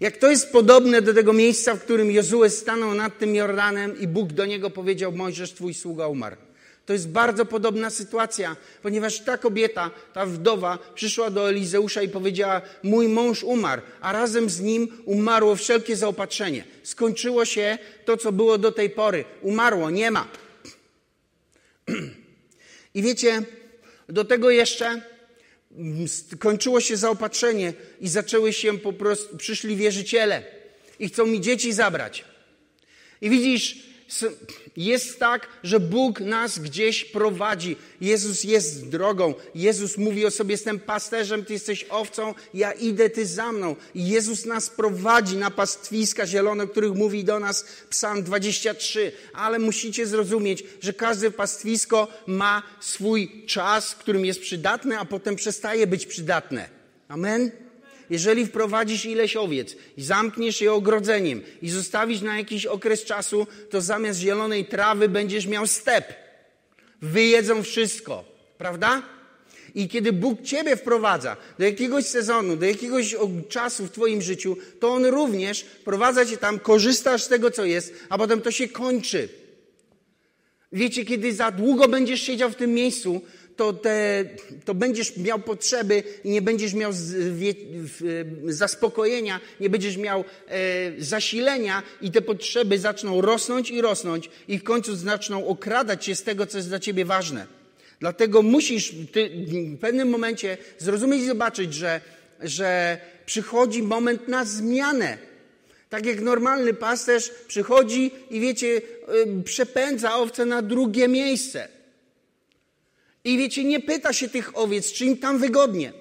Jak 0.00 0.16
to 0.16 0.30
jest 0.30 0.52
podobne 0.52 1.02
do 1.02 1.14
tego 1.14 1.32
miejsca, 1.32 1.74
w 1.74 1.80
którym 1.80 2.10
Jozue 2.10 2.50
stanął 2.50 2.94
nad 2.94 3.18
tym 3.18 3.34
Jordanem 3.34 4.00
i 4.00 4.06
Bóg 4.06 4.32
do 4.32 4.46
niego 4.46 4.70
powiedział, 4.70 5.12
Mojżesz, 5.12 5.52
twój 5.52 5.74
sługa 5.74 6.08
umarł. 6.08 6.36
To 6.86 6.92
jest 6.92 7.08
bardzo 7.08 7.46
podobna 7.46 7.90
sytuacja, 7.90 8.56
ponieważ 8.82 9.20
ta 9.20 9.38
kobieta, 9.38 9.90
ta 10.12 10.26
wdowa, 10.26 10.78
przyszła 10.94 11.30
do 11.30 11.48
Elizeusza 11.48 12.02
i 12.02 12.08
powiedziała: 12.08 12.62
Mój 12.82 13.08
mąż 13.08 13.42
umarł, 13.42 13.82
a 14.00 14.12
razem 14.12 14.50
z 14.50 14.60
nim 14.60 15.02
umarło 15.04 15.56
wszelkie 15.56 15.96
zaopatrzenie. 15.96 16.64
Skończyło 16.82 17.44
się 17.44 17.78
to, 18.04 18.16
co 18.16 18.32
było 18.32 18.58
do 18.58 18.72
tej 18.72 18.90
pory. 18.90 19.24
Umarło, 19.42 19.90
nie 19.90 20.10
ma. 20.10 20.28
I 22.94 23.02
wiecie, 23.02 23.42
do 24.08 24.24
tego 24.24 24.50
jeszcze 24.50 25.02
skończyło 26.06 26.80
się 26.80 26.96
zaopatrzenie 26.96 27.72
i 28.00 28.08
zaczęły 28.08 28.52
się 28.52 28.78
po 28.78 28.92
prostu, 28.92 29.36
przyszli 29.36 29.76
wierzyciele 29.76 30.42
i 30.98 31.08
chcą 31.08 31.26
mi 31.26 31.40
dzieci 31.40 31.72
zabrać. 31.72 32.24
I 33.20 33.30
widzisz, 33.30 33.93
jest 34.76 35.18
tak, 35.18 35.48
że 35.62 35.80
Bóg 35.80 36.20
nas 36.20 36.58
gdzieś 36.58 37.04
prowadzi. 37.04 37.76
Jezus 38.00 38.44
jest 38.44 38.88
drogą. 38.88 39.34
Jezus 39.54 39.96
mówi 39.98 40.26
o 40.26 40.30
sobie: 40.30 40.52
Jestem 40.52 40.80
pasterzem, 40.80 41.44
ty 41.44 41.52
jesteś 41.52 41.86
owcą, 41.90 42.34
ja 42.54 42.72
idę, 42.72 43.10
ty 43.10 43.26
za 43.26 43.52
mną. 43.52 43.76
I 43.94 44.08
Jezus 44.08 44.44
nas 44.44 44.70
prowadzi 44.70 45.36
na 45.36 45.50
pastwiska 45.50 46.26
zielone, 46.26 46.64
o 46.64 46.68
których 46.68 46.94
mówi 46.94 47.24
do 47.24 47.40
nas 47.40 47.64
Psalm 47.90 48.22
23. 48.22 49.12
Ale 49.32 49.58
musicie 49.58 50.06
zrozumieć, 50.06 50.64
że 50.80 50.92
każde 50.92 51.30
pastwisko 51.30 52.08
ma 52.26 52.62
swój 52.80 53.46
czas, 53.46 53.94
którym 53.94 54.24
jest 54.24 54.40
przydatne, 54.40 54.98
a 54.98 55.04
potem 55.04 55.36
przestaje 55.36 55.86
być 55.86 56.06
przydatne. 56.06 56.68
Amen? 57.08 57.63
Jeżeli 58.14 58.46
wprowadzisz 58.46 59.04
ileś 59.04 59.36
owiec 59.36 59.76
i 59.96 60.02
zamkniesz 60.02 60.60
je 60.60 60.72
ogrodzeniem 60.72 61.42
i 61.62 61.70
zostawisz 61.70 62.20
na 62.20 62.38
jakiś 62.38 62.66
okres 62.66 63.04
czasu, 63.04 63.46
to 63.70 63.80
zamiast 63.80 64.20
zielonej 64.20 64.64
trawy 64.64 65.08
będziesz 65.08 65.46
miał 65.46 65.66
step. 65.66 66.14
Wyjedzą 67.02 67.62
wszystko, 67.62 68.24
prawda? 68.58 69.02
I 69.74 69.88
kiedy 69.88 70.12
Bóg 70.12 70.42
Ciebie 70.42 70.76
wprowadza 70.76 71.36
do 71.58 71.64
jakiegoś 71.64 72.04
sezonu, 72.04 72.56
do 72.56 72.66
jakiegoś 72.66 73.16
czasu 73.48 73.86
w 73.86 73.90
Twoim 73.90 74.22
życiu, 74.22 74.56
to 74.80 74.88
On 74.88 75.04
również 75.04 75.60
wprowadza 75.60 76.26
Cię 76.26 76.36
tam, 76.36 76.58
korzystasz 76.58 77.22
z 77.22 77.28
tego, 77.28 77.50
co 77.50 77.64
jest, 77.64 77.94
a 78.08 78.18
potem 78.18 78.40
to 78.40 78.50
się 78.50 78.68
kończy. 78.68 79.28
Wiecie, 80.72 81.04
kiedy 81.04 81.34
za 81.34 81.50
długo 81.50 81.88
będziesz 81.88 82.22
siedział 82.22 82.50
w 82.50 82.56
tym 82.56 82.74
miejscu, 82.74 83.20
to, 83.56 83.72
te, 83.72 84.24
to 84.64 84.74
będziesz 84.74 85.16
miał 85.16 85.38
potrzeby 85.38 86.02
i 86.24 86.30
nie 86.30 86.42
będziesz 86.42 86.74
miał 86.74 86.92
zaspokojenia, 88.46 89.40
nie 89.60 89.70
będziesz 89.70 89.96
miał 89.96 90.24
e, 90.48 90.54
zasilenia 90.98 91.82
i 92.00 92.10
te 92.10 92.22
potrzeby 92.22 92.78
zaczną 92.78 93.20
rosnąć 93.20 93.70
i 93.70 93.80
rosnąć 93.80 94.30
i 94.48 94.58
w 94.58 94.64
końcu 94.64 94.96
zaczną 94.96 95.46
okradać 95.46 96.04
cię 96.04 96.16
z 96.16 96.22
tego, 96.22 96.46
co 96.46 96.58
jest 96.58 96.68
dla 96.68 96.78
ciebie 96.78 97.04
ważne. 97.04 97.46
Dlatego 98.00 98.42
musisz 98.42 98.92
w 98.92 99.78
pewnym 99.80 100.08
momencie 100.08 100.56
zrozumieć 100.78 101.22
i 101.22 101.26
zobaczyć, 101.26 101.74
że, 101.74 102.00
że 102.40 102.98
przychodzi 103.26 103.82
moment 103.82 104.28
na 104.28 104.44
zmianę. 104.44 105.18
Tak 105.90 106.06
jak 106.06 106.20
normalny 106.20 106.74
pasterz 106.74 107.30
przychodzi 107.46 108.10
i 108.30 108.40
wiecie, 108.40 108.82
e, 109.38 109.42
przepędza 109.42 110.14
owce 110.14 110.44
na 110.44 110.62
drugie 110.62 111.08
miejsce. 111.08 111.73
I 113.24 113.38
wiecie, 113.38 113.64
nie 113.64 113.80
pyta 113.80 114.12
się 114.12 114.28
tych 114.28 114.58
owiec, 114.58 114.92
czy 114.92 115.04
im 115.04 115.16
tam 115.16 115.38
wygodnie. 115.38 115.92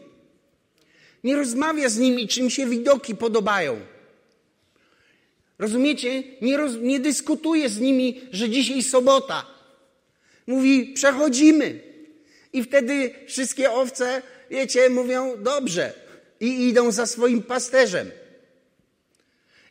Nie 1.24 1.36
rozmawia 1.36 1.90
z 1.90 1.98
nimi, 1.98 2.28
czy 2.28 2.40
im 2.40 2.50
się 2.50 2.66
widoki 2.66 3.16
podobają. 3.16 3.80
Rozumiecie? 5.60 6.24
Nie, 6.42 6.58
roz, 6.58 6.72
nie 6.82 7.00
dyskutuje 7.00 7.70
z 7.70 7.80
nimi, 7.80 8.22
że 8.32 8.50
dzisiaj 8.50 8.84
sobota. 8.84 9.46
Mówi, 10.48 10.94
przechodzimy. 10.94 11.80
I 12.54 12.64
wtedy 12.64 13.16
wszystkie 13.28 13.72
owce, 13.72 14.22
wiecie, 14.50 14.90
mówią 14.90 15.44
dobrze. 15.44 15.94
I 16.40 16.68
idą 16.68 16.92
za 16.92 17.06
swoim 17.06 17.44
pasterzem. 17.44 18.12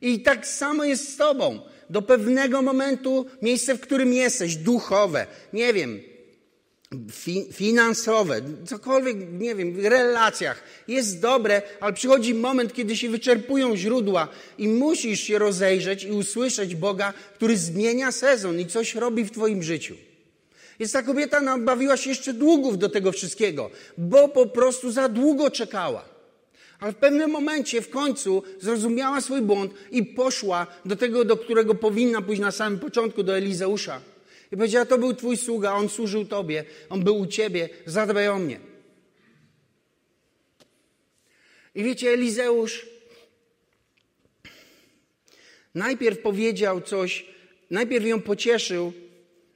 I 0.01 0.21
tak 0.21 0.47
samo 0.47 0.85
jest 0.85 1.13
z 1.13 1.17
Tobą. 1.17 1.61
Do 1.91 2.03
pewnego 2.03 2.63
momentu 2.63 3.27
miejsce, 3.43 3.75
w 3.75 3.81
którym 3.81 4.13
jesteś, 4.13 4.57
duchowe, 4.57 5.27
nie 5.53 5.73
wiem, 5.73 6.01
finansowe, 7.53 8.41
cokolwiek, 8.67 9.17
nie 9.41 9.55
wiem, 9.55 9.73
w 9.73 9.85
relacjach 9.85 10.63
jest 10.89 11.21
dobre, 11.21 11.63
ale 11.81 11.93
przychodzi 11.93 12.35
moment, 12.35 12.75
kiedy 12.75 12.97
się 12.97 13.09
wyczerpują 13.09 13.77
źródła 13.77 14.29
i 14.59 14.69
musisz 14.69 15.21
się 15.21 15.39
rozejrzeć 15.39 16.05
i 16.05 16.11
usłyszeć 16.11 16.75
Boga, 16.75 17.13
który 17.35 17.57
zmienia 17.57 18.13
sezon 18.13 18.61
i 18.61 18.67
coś 18.67 18.95
robi 18.95 19.25
w 19.25 19.31
Twoim 19.31 19.63
życiu. 19.63 19.95
Jest 20.79 20.93
ta 20.93 21.03
kobieta 21.03 21.41
nabawiła 21.41 21.97
się 21.97 22.11
jeszcze 22.11 22.33
długów 22.33 22.79
do 22.79 22.89
tego 22.89 23.13
wszystkiego, 23.13 23.71
bo 23.99 24.29
po 24.29 24.47
prostu 24.47 24.91
za 24.91 25.09
długo 25.09 25.51
czekała. 25.51 26.05
Ale 26.81 26.93
w 26.93 26.97
pewnym 26.97 27.31
momencie 27.31 27.83
w 27.83 27.91
końcu 27.91 28.43
zrozumiała 28.61 29.21
swój 29.21 29.43
błąd 29.43 29.73
i 29.91 30.03
poszła 30.05 30.67
do 30.85 30.97
tego, 30.97 31.25
do 31.25 31.37
którego 31.37 31.75
powinna 31.75 32.23
pójść 32.23 32.41
na 32.41 32.51
samym 32.51 32.79
początku, 32.79 33.23
do 33.23 33.37
Elizeusza. 33.37 34.01
I 34.53 34.57
powiedziała, 34.57 34.87
to 34.87 34.99
był 34.99 35.15
Twój 35.15 35.37
sługa, 35.37 35.73
on 35.73 35.89
służył 35.89 36.25
Tobie, 36.25 36.65
on 36.89 37.05
był 37.05 37.21
u 37.21 37.27
Ciebie, 37.27 37.69
zadbaj 37.87 38.29
o 38.29 38.39
mnie. 38.39 38.61
I 41.75 41.85
wiecie, 41.85 42.11
Elizeusz 42.11 42.87
najpierw 45.75 46.19
powiedział 46.19 46.81
coś, 46.81 47.27
najpierw 47.71 48.07
ją 48.07 48.21
pocieszył, 48.21 48.93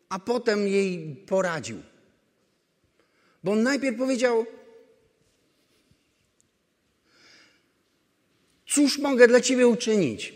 a 0.08 0.18
potem 0.18 0.68
jej 0.68 1.16
poradził. 1.26 1.82
Bo 3.44 3.52
on 3.52 3.62
najpierw 3.62 3.98
powiedział: 3.98 4.46
Cóż 8.66 8.98
mogę 8.98 9.28
dla 9.28 9.40
ciebie 9.40 9.68
uczynić? 9.68 10.34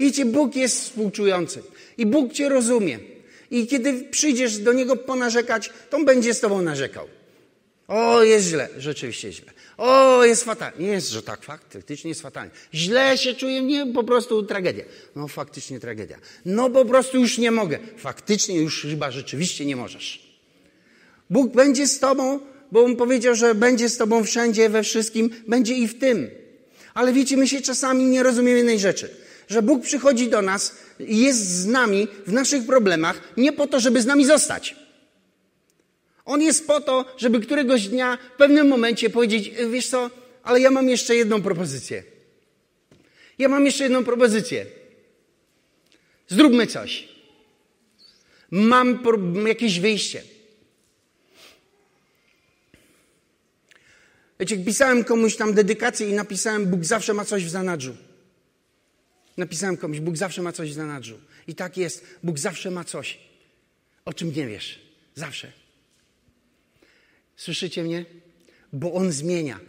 Wiecie, 0.00 0.24
Bóg 0.24 0.56
jest 0.56 0.80
współczujący 0.80 1.62
i 1.98 2.06
Bóg 2.06 2.32
cię 2.32 2.48
rozumie. 2.48 3.15
I 3.50 3.66
kiedy 3.66 4.04
przyjdziesz 4.10 4.58
do 4.58 4.72
niego 4.72 4.96
ponarzekać, 4.96 5.70
to 5.90 5.96
on 5.96 6.04
będzie 6.04 6.34
z 6.34 6.40
tobą 6.40 6.62
narzekał. 6.62 7.08
O, 7.88 8.22
jest 8.22 8.46
źle, 8.46 8.68
rzeczywiście 8.78 9.32
źle. 9.32 9.52
O, 9.78 10.24
jest 10.24 10.44
fatalnie. 10.44 10.86
Nie 10.86 10.92
jest, 10.92 11.10
że 11.10 11.22
tak, 11.22 11.42
faktycznie 11.42 12.08
jest 12.08 12.22
fatalnie. 12.22 12.50
Źle 12.74 13.18
się 13.18 13.34
czuję, 13.34 13.62
nie, 13.62 13.86
po 13.86 14.04
prostu 14.04 14.42
tragedia. 14.42 14.84
No, 15.16 15.28
faktycznie 15.28 15.80
tragedia. 15.80 16.18
No, 16.44 16.70
po 16.70 16.84
prostu 16.84 17.18
już 17.18 17.38
nie 17.38 17.50
mogę. 17.50 17.78
Faktycznie 17.96 18.60
już 18.60 18.82
chyba 18.82 19.10
rzeczywiście 19.10 19.64
nie 19.64 19.76
możesz. 19.76 20.36
Bóg 21.30 21.52
będzie 21.52 21.86
z 21.86 21.98
tobą, 21.98 22.40
bo 22.72 22.84
on 22.84 22.96
powiedział, 22.96 23.34
że 23.34 23.54
będzie 23.54 23.88
z 23.88 23.96
tobą 23.96 24.24
wszędzie, 24.24 24.68
we 24.68 24.82
wszystkim, 24.82 25.30
będzie 25.48 25.74
i 25.74 25.88
w 25.88 25.98
tym. 25.98 26.30
Ale 26.94 27.12
wiecie, 27.12 27.36
my 27.36 27.48
się 27.48 27.60
czasami 27.60 28.04
nie 28.04 28.22
rozumiemy 28.22 28.58
jednej 28.58 28.78
rzeczy 28.78 29.25
że 29.48 29.62
Bóg 29.62 29.82
przychodzi 29.82 30.28
do 30.28 30.42
nas 30.42 30.76
i 31.00 31.18
jest 31.18 31.46
z 31.46 31.66
nami 31.66 32.08
w 32.26 32.32
naszych 32.32 32.66
problemach 32.66 33.20
nie 33.36 33.52
po 33.52 33.66
to, 33.66 33.80
żeby 33.80 34.02
z 34.02 34.06
nami 34.06 34.24
zostać. 34.24 34.76
On 36.24 36.42
jest 36.42 36.66
po 36.66 36.80
to, 36.80 37.04
żeby 37.16 37.40
któregoś 37.40 37.88
dnia 37.88 38.18
w 38.34 38.36
pewnym 38.36 38.68
momencie 38.68 39.10
powiedzieć, 39.10 39.50
wiesz 39.70 39.88
co, 39.88 40.10
ale 40.42 40.60
ja 40.60 40.70
mam 40.70 40.88
jeszcze 40.88 41.16
jedną 41.16 41.42
propozycję. 41.42 42.02
Ja 43.38 43.48
mam 43.48 43.66
jeszcze 43.66 43.84
jedną 43.84 44.04
propozycję. 44.04 44.66
Zróbmy 46.28 46.66
coś. 46.66 47.08
Mam 48.50 48.98
jakieś 49.46 49.80
wyjście. 49.80 50.22
Wiecie, 54.40 54.58
pisałem 54.58 55.04
komuś 55.04 55.36
tam 55.36 55.54
dedykację 55.54 56.08
i 56.08 56.12
napisałem, 56.12 56.66
Bóg 56.66 56.84
zawsze 56.84 57.14
ma 57.14 57.24
coś 57.24 57.44
w 57.44 57.50
zanadrzu. 57.50 57.96
Napisałem 59.36 59.76
komuś, 59.76 60.00
Bóg 60.00 60.16
zawsze 60.16 60.42
ma 60.42 60.52
coś 60.52 60.70
w 60.70 60.74
zanadrzu. 60.74 61.18
I 61.46 61.54
tak 61.54 61.76
jest. 61.76 62.04
Bóg 62.22 62.38
zawsze 62.38 62.70
ma 62.70 62.84
coś, 62.84 63.18
o 64.04 64.14
czym 64.14 64.32
nie 64.34 64.46
wiesz. 64.46 64.80
Zawsze. 65.14 65.52
Słyszycie 67.36 67.84
mnie? 67.84 68.04
Bo 68.72 68.92
On 68.92 69.12
zmienia. 69.12 69.60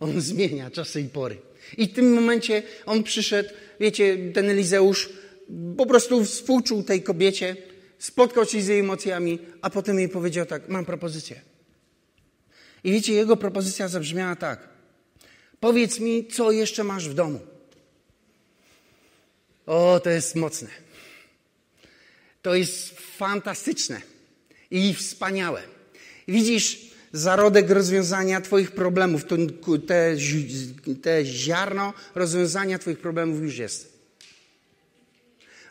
On 0.00 0.20
zmienia 0.30 0.70
czasy 0.70 1.00
i 1.00 1.08
pory. 1.08 1.38
I 1.76 1.86
w 1.86 1.92
tym 1.92 2.14
momencie 2.14 2.62
on 2.86 3.02
przyszedł, 3.02 3.48
wiecie, 3.80 4.32
ten 4.34 4.50
Elizeusz 4.50 5.08
po 5.76 5.86
prostu 5.86 6.24
współczuł 6.24 6.82
tej 6.82 7.02
kobiecie, 7.02 7.56
spotkał 7.98 8.46
się 8.46 8.62
z 8.62 8.66
jej 8.66 8.80
emocjami, 8.80 9.38
a 9.62 9.70
potem 9.70 9.98
jej 9.98 10.08
powiedział 10.08 10.46
tak, 10.46 10.68
mam 10.68 10.84
propozycję. 10.84 11.40
I 12.84 12.92
wiecie, 12.92 13.12
jego 13.12 13.36
propozycja 13.36 13.88
zabrzmiała 13.88 14.36
tak. 14.36 14.68
Powiedz 15.60 16.00
mi, 16.00 16.26
co 16.26 16.50
jeszcze 16.50 16.84
masz 16.84 17.08
w 17.08 17.14
domu. 17.14 17.40
O, 19.70 20.00
to 20.00 20.10
jest 20.10 20.34
mocne. 20.34 20.68
To 22.42 22.54
jest 22.54 23.00
fantastyczne 23.00 24.00
i 24.70 24.94
wspaniałe. 24.94 25.62
Widzisz 26.28 26.78
zarodek 27.12 27.70
rozwiązania 27.70 28.40
Twoich 28.40 28.70
problemów, 28.70 29.24
to, 29.24 29.36
te, 29.86 30.16
te 31.02 31.24
ziarno 31.24 31.92
rozwiązania 32.14 32.78
Twoich 32.78 32.98
problemów 32.98 33.42
już 33.42 33.58
jest. 33.58 33.89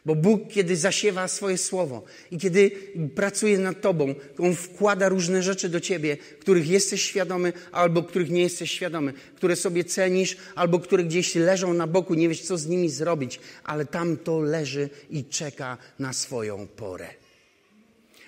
Bo 0.06 0.16
Bóg, 0.16 0.42
kiedy 0.50 0.78
zasiewa 0.78 1.28
swoje 1.28 1.58
słowo 1.58 2.04
i 2.32 2.38
kiedy 2.38 2.72
pracuje 3.16 3.58
nad 3.58 3.82
tobą, 3.82 4.16
On 4.38 4.56
wkłada 4.56 5.10
różne 5.10 5.44
rzeczy 5.44 5.70
do 5.70 5.80
ciebie, 5.80 6.18
których 6.40 6.68
jesteś 6.68 7.04
świadomy 7.04 7.54
albo 7.72 8.04
których 8.04 8.30
nie 8.30 8.42
jesteś 8.42 8.72
świadomy, 8.72 9.14
które 9.36 9.56
sobie 9.56 9.84
cenisz 9.84 10.38
albo 10.56 10.80
które 10.80 11.04
gdzieś 11.04 11.36
leżą 11.36 11.74
na 11.74 11.88
boku, 11.88 12.14
nie 12.14 12.30
wiesz 12.30 12.42
co 12.42 12.58
z 12.58 12.68
nimi 12.68 12.90
zrobić, 12.90 13.40
ale 13.64 13.86
tam 13.86 14.18
to 14.18 14.40
leży 14.40 14.90
i 15.10 15.26
czeka 15.26 15.78
na 16.00 16.14
swoją 16.14 16.68
porę. 16.68 17.08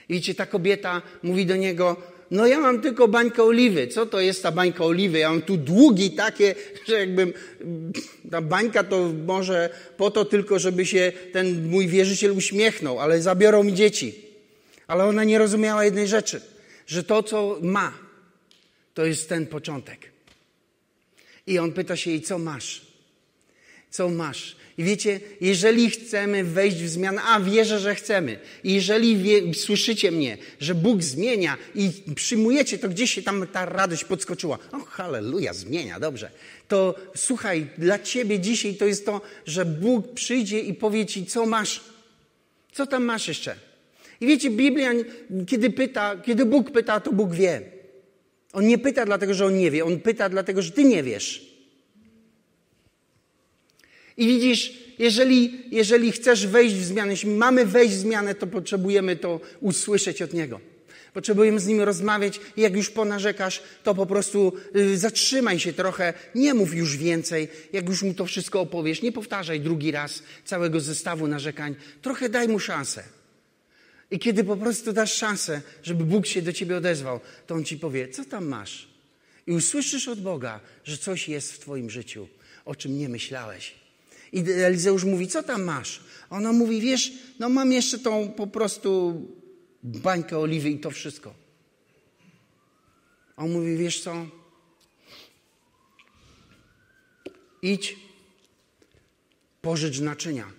I 0.10 0.14
wiecie, 0.14 0.36
ta 0.36 0.46
kobieta 0.46 1.02
mówi 1.24 1.46
do 1.46 1.56
niego, 1.56 1.96
no 2.32 2.48
ja 2.48 2.60
mam 2.60 2.82
tylko 2.82 3.08
bańkę 3.08 3.44
oliwy. 3.44 3.88
Co 3.88 4.06
to 4.06 4.20
jest 4.20 4.44
ta 4.44 4.52
bańka 4.52 4.84
oliwy? 4.86 5.20
Ja 5.20 5.30
mam 5.30 5.42
tu 5.42 5.58
długi 5.58 6.12
takie, 6.12 6.56
że 6.88 7.00
jakbym, 7.00 7.34
ta 8.32 8.42
bańka 8.42 8.84
to 8.84 9.14
może 9.28 9.70
po 9.98 10.12
to 10.12 10.26
tylko, 10.26 10.60
żeby 10.60 10.86
się 10.86 11.12
ten 11.32 11.70
mój 11.70 11.88
wierzyciel 11.88 12.32
uśmiechnął, 12.32 13.00
ale 13.00 13.22
zabiorą 13.22 13.64
mi 13.64 13.74
dzieci. 13.74 14.16
Ale 14.88 15.06
ona 15.06 15.24
nie 15.24 15.38
rozumiała 15.38 15.86
jednej 15.86 16.08
rzeczy, 16.08 16.42
że 16.88 17.04
to, 17.04 17.24
co 17.24 17.58
ma, 17.62 17.94
to 18.94 19.06
jest 19.06 19.30
ten 19.30 19.48
początek. 19.48 20.12
I 21.48 21.60
on 21.60 21.72
pyta 21.72 21.96
się 21.96 22.12
jej, 22.12 22.22
co 22.22 22.38
masz? 22.38 22.82
Co 23.90 24.10
masz? 24.10 24.56
I 24.78 24.84
wiecie, 24.84 25.20
jeżeli 25.42 25.90
chcemy 25.90 26.44
wejść 26.44 26.78
w 26.78 26.90
zmianę, 26.90 27.22
a 27.22 27.40
wierzę, 27.40 27.80
że 27.80 27.96
chcemy, 27.96 28.40
i 28.64 28.74
jeżeli 28.74 29.18
wie, 29.18 29.54
słyszycie 29.54 30.12
mnie, 30.12 30.38
że 30.60 30.76
Bóg 30.76 31.04
zmienia 31.04 31.58
i 31.76 31.92
przyjmujecie, 32.16 32.78
to 32.78 32.90
gdzieś 32.90 33.14
się 33.14 33.22
tam 33.22 33.48
ta 33.48 33.66
radość 33.66 34.04
podskoczyła. 34.04 34.58
O, 34.72 34.80
halleluja, 34.80 35.54
zmienia, 35.54 36.00
dobrze. 36.00 36.32
To 36.68 36.96
słuchaj, 37.16 37.68
dla 37.78 38.00
ciebie 38.00 38.40
dzisiaj 38.40 38.76
to 38.76 38.86
jest 38.86 39.06
to, 39.06 39.22
że 39.46 39.66
Bóg 39.66 40.14
przyjdzie 40.14 40.60
i 40.60 40.74
powie 40.74 41.06
ci, 41.06 41.26
co 41.26 41.46
masz. 41.46 41.82
Co 42.72 42.86
tam 42.86 43.04
masz 43.04 43.28
jeszcze? 43.28 43.56
I 44.22 44.28
wiecie, 44.28 44.50
Biblia, 44.50 44.92
kiedy 45.48 45.70
pyta, 45.70 46.18
kiedy 46.26 46.46
Bóg 46.46 46.72
pyta, 46.72 47.00
to 47.00 47.12
Bóg 47.14 47.34
wie. 47.34 47.62
On 48.54 48.68
nie 48.68 48.78
pyta 48.78 49.06
dlatego, 49.06 49.34
że 49.34 49.46
on 49.46 49.58
nie 49.58 49.72
wie, 49.72 49.86
on 49.86 50.00
pyta 50.00 50.30
dlatego, 50.30 50.62
że 50.62 50.72
ty 50.72 50.84
nie 50.84 51.04
wiesz. 51.04 51.51
I 54.18 54.28
widzisz, 54.28 54.74
jeżeli, 55.00 55.66
jeżeli 55.72 56.12
chcesz 56.12 56.48
wejść 56.48 56.76
w 56.76 56.86
zmianę, 56.86 57.12
jeśli 57.12 57.30
mamy 57.30 57.66
wejść 57.66 57.96
w 57.96 58.00
zmianę, 58.00 58.36
to 58.36 58.48
potrzebujemy 58.48 59.16
to 59.16 59.40
usłyszeć 59.62 60.22
od 60.22 60.34
Niego. 60.34 60.60
Potrzebujemy 61.14 61.60
z 61.60 61.68
Nim 61.68 61.82
rozmawiać 61.82 62.40
i 62.58 62.62
jak 62.62 62.76
już 62.76 62.90
ponarzekasz, 62.90 63.64
to 63.84 63.96
po 63.96 64.06
prostu 64.06 64.54
y, 64.76 64.98
zatrzymaj 64.98 65.60
się 65.60 65.74
trochę, 65.74 66.14
nie 66.36 66.54
mów 66.54 66.74
już 66.74 66.98
więcej. 66.98 67.48
Jak 67.74 67.90
już 67.90 68.04
mu 68.04 68.14
to 68.14 68.26
wszystko 68.26 68.62
opowiesz, 68.62 69.02
nie 69.02 69.12
powtarzaj 69.12 69.60
drugi 69.60 69.92
raz 69.92 70.24
całego 70.46 70.80
zestawu 70.80 71.28
narzekań. 71.28 71.76
Trochę 72.02 72.30
daj 72.30 72.48
mu 72.48 72.60
szansę. 72.60 73.04
I 74.12 74.20
kiedy 74.20 74.44
po 74.44 74.58
prostu 74.58 74.94
dasz 74.94 75.14
szansę, 75.14 75.62
żeby 75.84 76.04
Bóg 76.04 76.26
się 76.26 76.42
do 76.42 76.54
ciebie 76.54 76.78
odezwał, 76.78 77.20
to 77.48 77.56
On 77.56 77.64
ci 77.64 77.78
powie, 77.78 78.08
co 78.08 78.26
tam 78.26 78.48
masz? 78.48 78.88
I 79.48 79.52
usłyszysz 79.52 80.08
od 80.08 80.22
Boga, 80.22 80.60
że 80.84 80.98
coś 80.98 81.30
jest 81.30 81.54
w 81.54 81.60
twoim 81.60 81.90
życiu, 81.90 82.28
o 82.66 82.76
czym 82.76 82.98
nie 82.98 83.10
myślałeś. 83.10 83.81
I 84.32 84.40
Elizeusz 84.52 85.04
mówi, 85.04 85.28
co 85.28 85.44
tam 85.44 85.64
masz? 85.64 86.04
Ona 86.30 86.54
mówi, 86.54 86.82
wiesz, 86.82 87.14
no 87.40 87.50
mam 87.50 87.72
jeszcze 87.72 88.00
tą 88.00 88.32
po 88.32 88.48
prostu 88.48 89.22
bańkę 89.84 90.38
oliwy 90.38 90.70
i 90.70 90.80
to 90.80 90.92
wszystko. 90.92 91.34
On 93.38 93.52
mówi, 93.52 93.78
wiesz 93.78 94.04
co? 94.04 94.28
Idź, 97.62 97.96
pożycz 99.62 100.00
naczynia. 100.00 100.52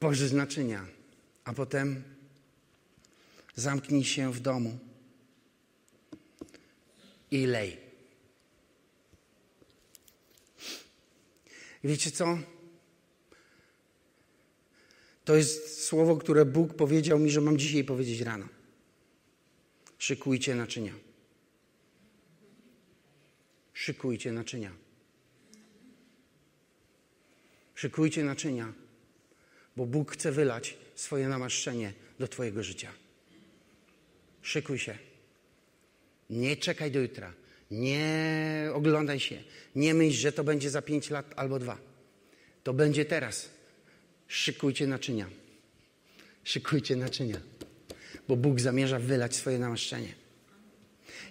Pożycz 0.00 0.32
naczynia, 0.32 0.86
a 1.44 1.52
potem 1.52 2.02
zamknij 3.56 4.04
się 4.04 4.32
w 4.32 4.40
domu 4.40 4.78
i 7.30 7.46
lej. 7.46 7.83
I 11.84 11.88
wiecie 11.88 12.10
co? 12.10 12.38
To 15.24 15.36
jest 15.36 15.84
słowo, 15.84 16.16
które 16.16 16.44
Bóg 16.44 16.74
powiedział 16.74 17.18
mi, 17.18 17.30
że 17.30 17.40
mam 17.40 17.58
dzisiaj 17.58 17.84
powiedzieć 17.84 18.20
rano. 18.20 18.48
Szykujcie 19.98 20.54
naczynia. 20.54 20.92
Szykujcie 23.72 24.32
naczynia. 24.32 24.72
Szykujcie 27.74 28.24
naczynia, 28.24 28.72
bo 29.76 29.86
Bóg 29.86 30.12
chce 30.12 30.32
wylać 30.32 30.76
swoje 30.94 31.28
namaszczenie 31.28 31.92
do 32.18 32.28
Twojego 32.28 32.62
życia. 32.62 32.92
Szykuj 34.42 34.78
się. 34.78 34.98
Nie 36.30 36.56
czekaj 36.56 36.90
do 36.90 37.00
jutra. 37.00 37.32
Nie 37.70 38.70
oglądaj 38.72 39.20
się. 39.20 39.42
Nie 39.76 39.94
myśl, 39.94 40.16
że 40.16 40.32
to 40.32 40.44
będzie 40.44 40.70
za 40.70 40.82
pięć 40.82 41.10
lat 41.10 41.32
albo 41.36 41.58
dwa. 41.58 41.78
To 42.62 42.74
będzie 42.74 43.04
teraz. 43.04 43.50
Szykujcie 44.28 44.86
naczynia. 44.86 45.28
Szykujcie 46.44 46.96
naczynia. 46.96 47.40
Bo 48.28 48.36
Bóg 48.36 48.60
zamierza 48.60 48.98
wylać 48.98 49.36
swoje 49.36 49.58
namaszczenie. 49.58 50.14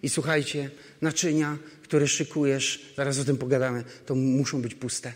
I 0.04 0.10
słuchajcie, 0.10 0.70
naczynia, 1.02 1.58
które 1.84 2.08
szykujesz, 2.08 2.94
zaraz 2.98 3.20
o 3.20 3.26
tym 3.26 3.38
pogadamy, 3.38 3.84
to 4.06 4.16
muszą 4.16 4.62
być 4.62 4.76
puste. 4.76 5.14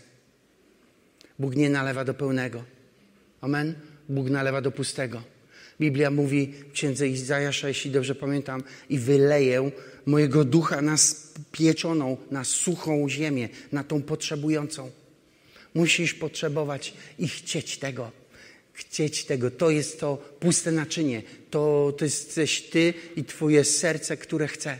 Bóg 1.38 1.56
nie 1.56 1.70
nalewa 1.70 2.04
do 2.04 2.14
pełnego. 2.14 2.64
Amen? 3.40 3.74
Bóg 4.08 4.30
nalewa 4.30 4.60
do 4.60 4.70
pustego. 4.70 5.22
Biblia 5.80 6.10
mówi 6.10 6.54
w 6.68 6.72
księdze 6.72 7.08
Izajasza, 7.08 7.68
jeśli 7.68 7.90
dobrze 7.90 8.14
pamiętam, 8.14 8.62
i 8.88 8.98
wyleję 8.98 9.70
mojego 10.08 10.44
ducha 10.44 10.82
na 10.82 10.96
spieczoną, 10.96 12.16
na 12.30 12.44
suchą 12.44 13.08
ziemię, 13.08 13.48
na 13.72 13.84
tą 13.84 14.02
potrzebującą. 14.02 14.90
Musisz 15.74 16.14
potrzebować 16.14 16.94
i 17.18 17.28
chcieć 17.28 17.78
tego. 17.78 18.10
Chcieć 18.72 19.24
tego. 19.24 19.50
To 19.50 19.70
jest 19.70 20.00
to 20.00 20.16
puste 20.40 20.72
naczynie. 20.72 21.22
To, 21.50 21.92
to 21.98 22.04
jesteś 22.04 22.62
ty 22.62 22.94
i 23.16 23.24
twoje 23.24 23.64
serce, 23.64 24.16
które 24.16 24.48
chce. 24.48 24.78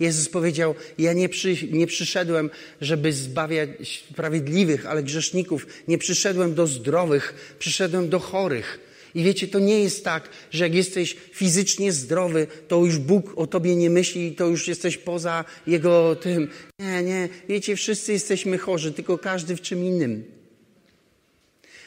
Jezus 0.00 0.28
powiedział: 0.28 0.74
Ja 0.98 1.12
nie, 1.12 1.28
przy, 1.28 1.68
nie 1.72 1.86
przyszedłem, 1.86 2.50
żeby 2.80 3.12
zbawiać 3.12 4.04
sprawiedliwych, 4.10 4.86
ale 4.86 5.02
grzeszników. 5.02 5.66
Nie 5.88 5.98
przyszedłem 5.98 6.54
do 6.54 6.66
zdrowych, 6.66 7.54
przyszedłem 7.58 8.08
do 8.08 8.18
chorych. 8.18 8.89
I 9.14 9.22
wiecie, 9.22 9.48
to 9.48 9.58
nie 9.58 9.80
jest 9.80 10.04
tak, 10.04 10.28
że 10.50 10.64
jak 10.64 10.74
jesteś 10.74 11.16
fizycznie 11.32 11.92
zdrowy, 11.92 12.46
to 12.68 12.84
już 12.84 12.98
Bóg 12.98 13.32
o 13.36 13.46
tobie 13.46 13.76
nie 13.76 13.90
myśli, 13.90 14.32
to 14.32 14.46
już 14.46 14.68
jesteś 14.68 14.98
poza 14.98 15.44
Jego 15.66 16.16
tym. 16.16 16.48
Nie, 16.78 17.02
nie. 17.02 17.28
Wiecie, 17.48 17.76
wszyscy 17.76 18.12
jesteśmy 18.12 18.58
chorzy, 18.58 18.92
tylko 18.92 19.18
każdy 19.18 19.56
w 19.56 19.60
czym 19.60 19.84
innym. 19.84 20.24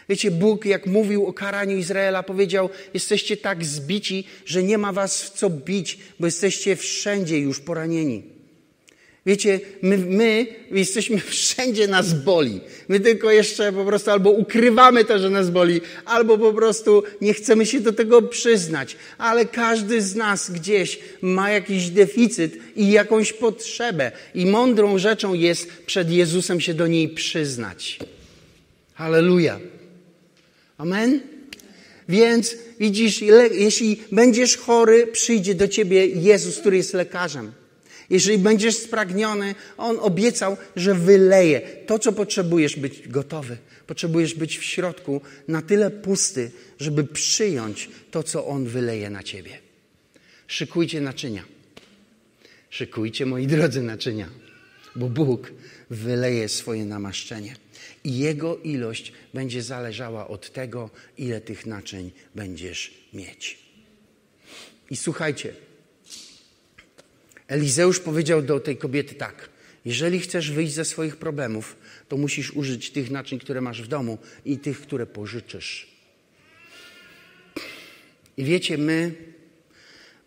Wiecie, 0.09 0.31
Bóg, 0.31 0.65
jak 0.65 0.88
mówił 0.88 1.25
o 1.25 1.33
karaniu 1.33 1.77
Izraela, 1.77 2.23
powiedział: 2.23 2.69
Jesteście 2.93 3.38
tak 3.38 3.65
zbici, 3.65 4.23
że 4.45 4.63
nie 4.63 4.77
ma 4.77 4.93
was 4.93 5.23
w 5.23 5.29
co 5.29 5.49
bić, 5.49 5.99
bo 6.19 6.25
jesteście 6.25 6.75
wszędzie 6.75 7.39
już 7.39 7.59
poranieni. 7.59 8.33
Wiecie, 9.25 9.59
my, 9.81 9.97
my 9.97 10.47
jesteśmy 10.71 11.19
wszędzie 11.36 11.88
nas 11.88 12.13
boli. 12.13 12.62
My 12.88 12.99
tylko 12.99 13.31
jeszcze 13.31 13.73
po 13.73 13.86
prostu 13.86 14.12
albo 14.12 14.31
ukrywamy 14.31 15.05
to, 15.05 15.19
że 15.19 15.29
nas 15.29 15.49
boli, 15.49 15.81
albo 16.05 16.38
po 16.38 16.53
prostu 16.53 17.03
nie 17.21 17.33
chcemy 17.33 17.65
się 17.65 17.79
do 17.79 17.93
tego 17.93 18.21
przyznać. 18.21 18.95
Ale 19.17 19.45
każdy 19.45 20.01
z 20.01 20.15
nas 20.15 20.51
gdzieś 20.51 20.99
ma 21.21 21.51
jakiś 21.51 21.89
deficyt 21.89 22.57
i 22.75 22.91
jakąś 22.91 23.33
potrzebę. 23.33 24.12
I 24.36 24.45
mądrą 24.45 24.97
rzeczą 24.97 25.33
jest 25.33 25.69
przed 25.86 26.12
Jezusem 26.12 26.62
się 26.62 26.73
do 26.73 26.88
niej 26.88 27.09
przyznać. 27.09 27.99
Halleluja. 28.93 29.59
Amen? 30.77 31.19
Więc 32.09 32.55
widzisz, 32.79 33.21
jeśli 33.51 34.01
będziesz 34.12 34.57
chory, 34.57 35.07
przyjdzie 35.07 35.55
do 35.55 35.67
ciebie 35.67 36.05
Jezus, 36.05 36.57
który 36.57 36.77
jest 36.77 36.93
lekarzem. 36.93 37.51
Jeżeli 38.10 38.38
będziesz 38.38 38.78
spragniony, 38.78 39.56
On 39.78 39.98
obiecał, 40.00 40.58
że 40.76 40.96
wyleje 40.96 41.62
to, 41.62 42.00
co 42.00 42.12
potrzebujesz 42.12 42.76
być 42.76 43.08
gotowy. 43.08 43.58
Potrzebujesz 43.88 44.34
być 44.34 44.58
w 44.58 44.63
środku 44.63 45.22
na 45.48 45.62
tyle 45.62 45.92
pusty, 45.92 46.52
żeby 46.80 47.04
przyjąć 47.04 47.89
to, 48.12 48.24
co 48.24 48.48
On 48.48 48.66
wyleje 48.66 49.10
na 49.10 49.24
ciebie. 49.24 49.58
Szykujcie 50.48 51.02
naczynia. 51.02 51.44
Szykujcie, 52.70 53.26
moi 53.26 53.48
drodzy, 53.48 53.82
naczynia, 53.82 54.30
bo 54.96 55.10
Bóg 55.10 55.52
wyleje 55.89 56.50
swoje 56.50 56.86
namaszczenie. 56.86 57.56
I 58.04 58.18
Jego 58.18 58.58
ilość 58.58 59.13
będzie 59.34 59.62
zależała 59.62 60.28
od 60.28 60.52
tego, 60.52 60.89
ile 61.18 61.42
tych 61.42 61.66
naczyń 61.66 62.12
będziesz 62.36 62.94
mieć. 63.13 63.60
I 64.89 64.96
słuchajcie, 64.96 65.54
Elizeusz 67.47 67.99
powiedział 67.99 68.41
do 68.41 68.60
tej 68.60 68.77
kobiety 68.77 69.15
tak. 69.15 69.49
Jeżeli 69.86 70.19
chcesz 70.19 70.51
wyjść 70.51 70.73
ze 70.73 70.86
swoich 70.86 71.15
problemów, 71.17 71.75
to 72.10 72.17
musisz 72.17 72.51
użyć 72.51 72.91
tych 72.91 73.12
naczyń, 73.12 73.39
które 73.39 73.62
masz 73.62 73.82
w 73.82 73.88
domu 73.88 74.17
i 74.45 74.58
tych, 74.58 74.82
które 74.82 75.06
pożyczysz. 75.06 75.88
I 78.38 78.43
wiecie, 78.43 78.77
my 78.77 79.15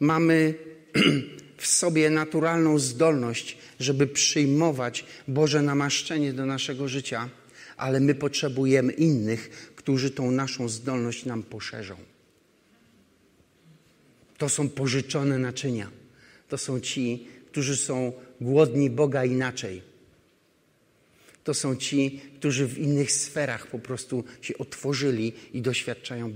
mamy 0.00 0.54
w 1.56 1.66
sobie 1.66 2.10
naturalną 2.10 2.78
zdolność, 2.78 3.58
żeby 3.80 4.06
przyjmować 4.06 5.04
Boże 5.28 5.62
namaszczenie 5.62 6.32
do 6.32 6.46
naszego 6.46 6.88
życia, 6.88 7.28
ale 7.76 8.00
my 8.00 8.14
potrzebujemy 8.14 8.92
innych, 8.92 9.72
którzy 9.76 10.10
tą 10.10 10.30
naszą 10.30 10.68
zdolność 10.68 11.24
nam 11.24 11.42
poszerzą. 11.42 11.96
To 14.38 14.48
są 14.48 14.68
pożyczone 14.68 15.38
naczynia. 15.38 15.90
To 16.48 16.58
są 16.58 16.80
ci, 16.80 17.26
którzy 17.46 17.76
są 17.76 18.12
głodni 18.40 18.90
Boga 18.90 19.24
inaczej. 19.24 19.82
To 21.44 21.54
są 21.54 21.76
ci, 21.76 22.20
którzy 22.38 22.66
w 22.66 22.78
innych 22.78 23.12
sferach 23.12 23.66
po 23.66 23.78
prostu 23.78 24.24
się 24.40 24.58
otworzyli 24.58 25.32
i 25.52 25.62
doświadczają 25.62 26.32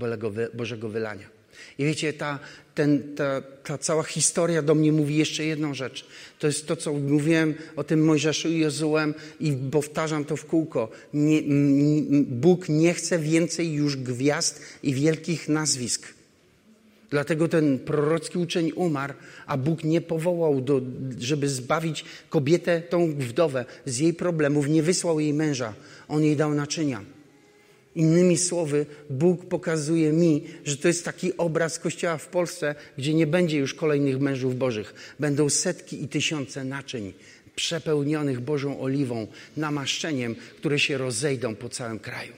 Bożego 0.53 0.89
wylania. 0.89 1.41
I 1.77 1.85
wiecie, 1.85 2.13
ta, 2.13 2.39
ten, 2.75 3.15
ta, 3.15 3.41
ta 3.41 3.77
cała 3.77 4.03
historia 4.03 4.61
do 4.61 4.75
mnie 4.75 4.91
mówi 4.91 5.17
jeszcze 5.17 5.45
jedną 5.45 5.73
rzecz. 5.73 6.05
To 6.39 6.47
jest 6.47 6.67
to, 6.67 6.75
co 6.75 6.93
mówiłem 6.93 7.53
o 7.75 7.83
tym 7.83 8.05
Mojżeszu 8.05 8.49
i 8.49 8.59
Jozułem 8.59 9.13
i 9.39 9.53
powtarzam 9.71 10.25
to 10.25 10.37
w 10.37 10.45
kółko. 10.45 10.89
Nie, 11.13 11.41
Bóg 12.25 12.69
nie 12.69 12.93
chce 12.93 13.19
więcej 13.19 13.73
już 13.73 13.97
gwiazd 13.97 14.61
i 14.83 14.93
wielkich 14.93 15.49
nazwisk. 15.49 16.20
Dlatego 17.11 17.47
ten 17.47 17.79
prorocki 17.79 18.37
uczeń 18.37 18.71
umarł, 18.75 19.13
a 19.45 19.57
Bóg 19.57 19.83
nie 19.83 20.01
powołał, 20.01 20.61
do, 20.61 20.81
żeby 21.19 21.49
zbawić 21.49 22.05
kobietę, 22.29 22.81
tą 22.81 23.13
wdowę 23.15 23.65
z 23.85 23.99
jej 23.99 24.13
problemów, 24.13 24.67
nie 24.67 24.83
wysłał 24.83 25.19
jej 25.19 25.33
męża. 25.33 25.73
On 26.07 26.23
jej 26.23 26.35
dał 26.35 26.53
naczynia. 26.53 27.01
Innymi 27.95 28.37
słowy, 28.37 28.85
Bóg 29.09 29.45
pokazuje 29.45 30.13
mi, 30.13 30.43
że 30.65 30.77
to 30.77 30.87
jest 30.87 31.05
taki 31.05 31.37
obraz 31.37 31.79
Kościoła 31.79 32.17
w 32.17 32.27
Polsce, 32.27 32.75
gdzie 32.97 33.13
nie 33.13 33.27
będzie 33.27 33.57
już 33.57 33.73
kolejnych 33.73 34.19
mężów 34.19 34.57
bożych. 34.57 35.15
Będą 35.19 35.49
setki 35.49 36.03
i 36.03 36.07
tysiące 36.07 36.63
naczyń 36.63 37.13
przepełnionych 37.55 38.39
Bożą 38.39 38.81
oliwą, 38.81 39.27
namaszczeniem, 39.57 40.35
które 40.57 40.79
się 40.79 40.97
rozejdą 40.97 41.55
po 41.55 41.69
całym 41.69 41.99
kraju. 41.99 42.33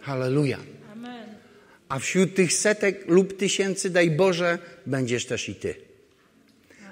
Halleluja. 0.00 0.58
A 1.94 1.98
wśród 1.98 2.34
tych 2.34 2.52
setek 2.52 3.04
lub 3.08 3.36
tysięcy, 3.36 3.90
daj 3.90 4.10
Boże, 4.10 4.58
będziesz 4.86 5.26
też 5.26 5.48
i 5.48 5.54
Ty. 5.54 5.74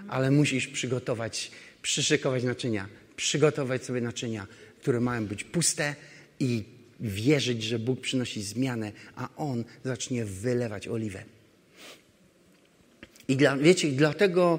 Ale 0.09 0.31
musisz 0.31 0.67
przygotować, 0.67 1.51
przyszykować 1.83 2.45
naczynia, 2.45 2.89
przygotować 3.17 3.85
sobie 3.85 4.01
naczynia, 4.01 4.47
które 4.81 5.01
mają 5.01 5.27
być 5.27 5.45
puste 5.45 5.95
i 6.41 6.65
wierzyć, 7.01 7.63
że 7.63 7.79
Bóg 7.79 8.01
przynosi 8.01 8.43
zmianę, 8.43 8.93
a 9.17 9.29
On 9.37 9.65
zacznie 9.85 10.25
wylewać 10.25 10.89
oliwę. 10.89 11.25
I 13.29 13.37
dla, 13.37 13.57
wiecie, 13.57 13.89
dlatego 13.89 14.59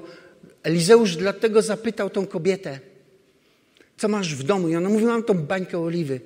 Elizeusz 0.62 1.16
dlatego 1.16 1.62
zapytał 1.62 2.10
tą 2.10 2.26
kobietę, 2.26 2.80
co 3.96 4.08
masz 4.08 4.34
w 4.34 4.42
domu? 4.42 4.68
I 4.68 4.76
ona 4.76 4.88
mówi, 4.88 5.04
mam 5.04 5.22
tą 5.22 5.34
bańkę 5.34 5.78
oliwy 5.78 6.20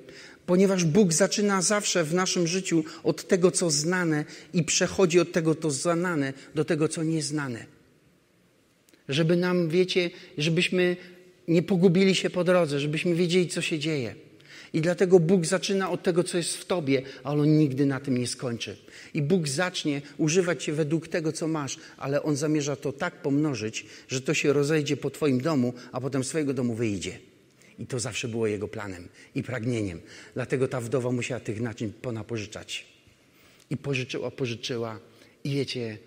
ponieważ 0.49 0.85
Bóg 0.85 1.13
zaczyna 1.13 1.63
zawsze 1.63 2.05
w 2.05 2.15
naszym 2.15 2.47
życiu 2.47 2.85
od 3.05 3.29
tego, 3.29 3.51
co 3.51 3.71
znane 3.71 4.25
i 4.55 4.65
przechodzi 4.65 5.21
od 5.21 5.33
tego, 5.33 5.55
co 5.55 5.71
znane, 5.71 6.33
do 6.55 6.65
tego, 6.65 6.89
co 6.89 7.03
nieznane. 7.03 7.67
Żeby 9.09 9.37
nam, 9.37 9.69
wiecie, 9.69 10.11
żebyśmy 10.39 10.97
nie 11.49 11.63
pogubili 11.63 12.15
się 12.15 12.31
po 12.31 12.45
drodze, 12.45 12.81
żebyśmy 12.81 13.15
wiedzieli, 13.15 13.49
co 13.49 13.61
się 13.61 13.79
dzieje. 13.79 14.15
I 14.73 14.81
dlatego 14.81 15.21
Bóg 15.21 15.47
zaczyna 15.47 15.91
od 15.91 16.03
tego, 16.03 16.25
co 16.25 16.37
jest 16.37 16.57
w 16.57 16.65
tobie, 16.65 17.03
ale 17.25 17.43
On 17.43 17.59
nigdy 17.59 17.87
na 17.87 18.01
tym 18.01 18.19
nie 18.19 18.27
skończy. 18.27 18.77
I 19.15 19.23
Bóg 19.23 19.49
zacznie 19.49 20.03
używać 20.19 20.65
cię 20.65 20.73
według 20.73 21.09
tego, 21.09 21.33
co 21.33 21.49
masz, 21.49 21.79
ale 21.97 22.23
On 22.23 22.37
zamierza 22.37 22.77
to 22.77 22.93
tak 22.93 23.23
pomnożyć, 23.23 23.87
że 24.09 24.21
to 24.21 24.35
się 24.35 24.53
rozejdzie 24.53 24.97
po 24.97 25.11
twoim 25.11 25.41
domu, 25.41 25.75
a 25.93 26.01
potem 26.01 26.25
z 26.25 26.29
twojego 26.29 26.55
domu 26.55 26.75
wyjdzie. 26.75 27.28
I 27.79 27.87
to 27.87 27.99
zawsze 28.01 28.29
było 28.29 28.47
jego 28.47 28.69
planem 28.69 29.09
i 29.35 29.43
pragnieniem. 29.43 30.01
Dlatego 30.35 30.69
ta 30.69 30.81
wdowa 30.81 31.11
musiała 31.11 31.41
tych 31.41 31.61
naczyń 31.61 31.93
ponapożyczać. 31.93 32.87
I 33.71 33.77
pożyczyła, 33.77 34.31
pożyczyła. 34.31 35.01
I 35.45 35.51
wiecie, 35.51 35.99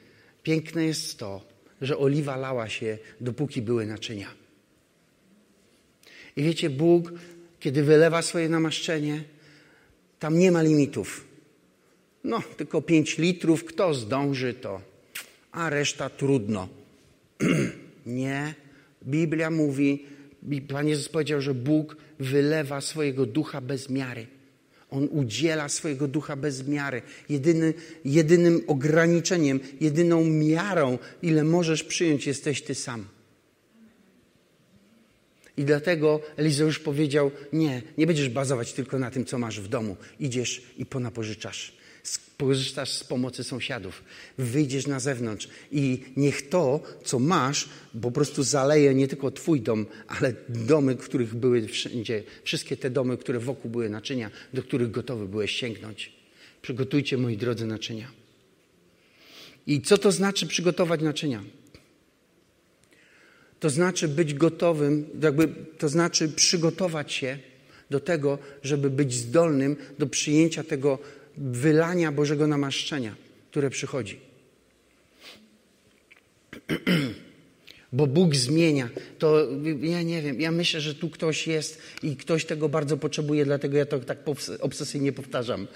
piękne 0.43 0.85
jest 0.85 1.19
to, 1.19 1.41
że 1.81 1.97
oliwa 1.97 2.35
lała 2.37 2.69
się, 2.69 2.97
dopóki 3.21 3.61
były 3.61 3.85
naczynia. 3.85 4.33
I 6.35 6.43
wiecie, 6.43 6.69
Bóg, 6.69 7.11
kiedy 7.59 7.83
wylewa 7.83 8.21
swoje 8.21 8.49
namaszczenie, 8.49 9.23
tam 10.19 10.39
nie 10.39 10.51
ma 10.51 10.61
limitów. 10.61 11.27
No, 12.23 12.43
tylko 12.57 12.81
pięć 12.81 13.17
litrów, 13.17 13.65
kto 13.65 13.93
zdąży 13.93 14.53
to, 14.53 14.81
a 15.51 15.69
reszta 15.69 16.09
trudno. 16.09 16.69
nie. 18.05 18.55
Biblia 19.03 19.51
mówi, 19.51 20.05
Pan 20.67 20.87
Jezus 20.87 21.09
powiedział, 21.09 21.41
że 21.41 21.53
Bóg 21.53 21.97
wylewa 22.19 22.81
swojego 22.81 23.25
ducha 23.25 23.61
bez 23.61 23.89
miary. 23.89 24.27
On 24.89 25.07
udziela 25.11 25.69
swojego 25.69 26.07
ducha 26.07 26.35
bez 26.35 26.67
miary. 26.67 27.01
Jedyny, 27.29 27.73
jedynym 28.05 28.61
ograniczeniem, 28.67 29.59
jedyną 29.81 30.25
miarą, 30.25 30.97
ile 31.21 31.43
możesz 31.43 31.83
przyjąć, 31.83 32.27
jesteś 32.27 32.61
ty 32.61 32.75
sam. 32.75 33.05
I 35.57 35.63
dlatego 35.63 36.21
Elizeusz 36.37 36.79
powiedział: 36.79 37.31
Nie, 37.53 37.81
nie 37.97 38.07
będziesz 38.07 38.29
bazować 38.29 38.73
tylko 38.73 38.99
na 38.99 39.11
tym, 39.11 39.25
co 39.25 39.37
masz 39.37 39.61
w 39.61 39.67
domu. 39.67 39.97
Idziesz 40.19 40.61
i 40.77 40.85
ponapożyczasz 40.85 41.80
korzystasz 42.41 42.91
z 42.91 43.03
pomocy 43.03 43.43
sąsiadów, 43.43 44.03
wyjdziesz 44.37 44.87
na 44.87 44.99
zewnątrz 44.99 45.47
i 45.71 46.03
niech 46.17 46.49
to, 46.49 46.79
co 47.03 47.19
masz, 47.19 47.69
po 48.01 48.11
prostu 48.11 48.43
zaleje 48.43 48.93
nie 48.93 49.07
tylko 49.07 49.31
Twój 49.31 49.61
dom, 49.61 49.85
ale 50.07 50.33
domy, 50.49 50.95
których 50.95 51.35
były 51.35 51.67
wszędzie, 51.67 52.23
wszystkie 52.43 52.77
te 52.77 52.89
domy, 52.89 53.17
które 53.17 53.39
wokół 53.39 53.71
były 53.71 53.89
naczynia, 53.89 54.31
do 54.53 54.63
których 54.63 54.91
gotowy 54.91 55.27
byłeś 55.27 55.51
sięgnąć. 55.51 56.13
Przygotujcie, 56.61 57.17
moi 57.17 57.37
drodzy, 57.37 57.65
naczynia. 57.65 58.11
I 59.67 59.81
co 59.81 59.97
to 59.97 60.11
znaczy 60.11 60.47
przygotować 60.47 61.01
naczynia? 61.01 61.43
To 63.59 63.69
znaczy 63.69 64.07
być 64.07 64.33
gotowym, 64.33 65.05
jakby, 65.21 65.47
to 65.77 65.89
znaczy 65.89 66.29
przygotować 66.29 67.13
się 67.13 67.37
do 67.89 67.99
tego, 67.99 68.37
żeby 68.63 68.89
być 68.89 69.13
zdolnym 69.13 69.75
do 69.99 70.07
przyjęcia 70.07 70.63
tego 70.63 70.99
wylania 71.37 72.11
Bożego 72.11 72.47
namaszczenia, 72.47 73.15
które 73.51 73.69
przychodzi. 73.69 74.19
Bo 77.93 78.07
Bóg 78.07 78.35
zmienia. 78.35 78.89
To 79.19 79.47
ja 79.81 80.01
nie 80.01 80.21
wiem, 80.21 80.41
ja 80.41 80.51
myślę, 80.51 80.81
że 80.81 80.95
tu 80.95 81.09
ktoś 81.09 81.47
jest 81.47 81.81
i 82.03 82.15
ktoś 82.15 82.45
tego 82.45 82.69
bardzo 82.69 82.97
potrzebuje, 82.97 83.45
dlatego 83.45 83.77
ja 83.77 83.85
to 83.85 83.99
tak 83.99 84.17
obsesyjnie 84.59 85.11
powtarzam. 85.11 85.67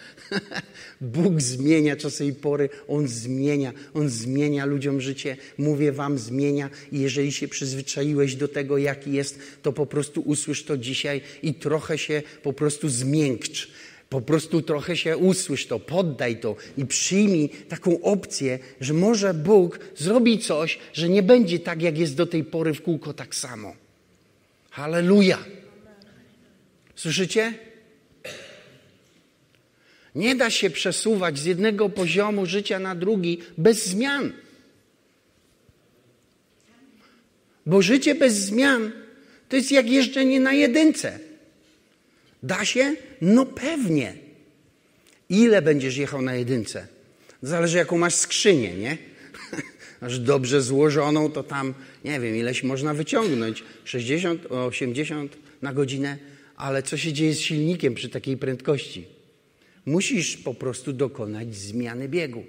Bóg 1.02 1.42
zmienia 1.42 1.96
czasy 1.96 2.26
i 2.26 2.34
pory, 2.34 2.70
On 2.88 3.08
zmienia, 3.08 3.74
On 3.94 4.10
zmienia 4.10 4.66
ludziom 4.66 5.02
życie. 5.02 5.38
Mówię 5.58 5.92
Wam, 5.92 6.18
zmienia 6.18 6.70
i 6.92 7.00
jeżeli 7.00 7.32
się 7.32 7.48
przyzwyczaiłeś 7.48 8.36
do 8.36 8.48
tego, 8.48 8.78
jaki 8.78 9.14
jest, 9.14 9.40
to 9.62 9.74
po 9.74 9.86
prostu 9.86 10.22
usłysz 10.22 10.64
to 10.64 10.78
dzisiaj 10.78 11.22
i 11.44 11.54
trochę 11.54 11.98
się 11.98 12.24
po 12.44 12.54
prostu 12.54 12.90
zmiękcz 12.90 13.72
po 14.16 14.22
prostu 14.22 14.62
trochę 14.62 14.98
się 14.98 15.18
usłysz 15.18 15.68
to, 15.68 15.80
poddaj 15.80 16.40
to 16.40 16.56
i 16.78 16.86
przyjmij 16.86 17.50
taką 17.50 18.02
opcję, 18.02 18.60
że 18.82 18.94
może 18.94 19.34
Bóg 19.34 19.80
zrobi 19.96 20.40
coś, 20.40 20.80
że 20.94 21.10
nie 21.10 21.24
będzie 21.24 21.60
tak, 21.60 21.82
jak 21.82 21.98
jest 21.98 22.16
do 22.16 22.26
tej 22.26 22.44
pory 22.44 22.74
w 22.74 22.82
kółko 22.82 23.14
tak 23.14 23.36
samo. 23.36 23.76
Halleluja. 24.72 25.38
Słyszycie? 26.96 27.54
Nie 30.16 30.36
da 30.36 30.50
się 30.50 30.70
przesuwać 30.70 31.40
z 31.40 31.46
jednego 31.46 31.90
poziomu 31.90 32.46
życia 32.46 32.80
na 32.80 32.96
drugi 32.96 33.40
bez 33.58 33.86
zmian. 33.86 34.32
Bo 37.66 37.82
życie 37.82 38.16
bez 38.16 38.34
zmian 38.34 38.92
to 39.50 39.56
jest 39.56 39.72
jak 39.72 39.90
jeżdżenie 39.90 40.40
na 40.40 40.54
jedynce. 40.54 41.25
Da 42.46 42.66
się? 42.66 42.96
No 43.22 43.46
pewnie. 43.46 44.14
Ile 45.30 45.62
będziesz 45.62 45.98
jechał 45.98 46.22
na 46.22 46.36
jedynce? 46.36 46.88
Zależy, 47.42 47.78
jaką 47.78 47.98
masz 47.98 48.16
skrzynię, 48.16 48.74
nie? 48.74 48.98
Masz 50.02 50.20
dobrze 50.20 50.62
złożoną, 50.62 51.32
to 51.32 51.44
tam, 51.44 51.74
nie 52.04 52.20
wiem, 52.20 52.36
ileś 52.36 52.64
można 52.64 52.94
wyciągnąć. 52.94 53.64
60, 53.86 54.46
80 54.46 55.38
na 55.62 55.74
godzinę. 55.74 56.18
Ale 56.56 56.84
co 56.84 56.98
się 56.98 57.14
dzieje 57.14 57.34
z 57.34 57.40
silnikiem 57.40 57.96
przy 57.96 58.10
takiej 58.10 58.38
prędkości? 58.38 59.06
Musisz 59.86 60.38
po 60.38 60.54
prostu 60.54 60.94
dokonać 60.94 61.56
zmiany 61.56 62.10
biegu. 62.10 62.44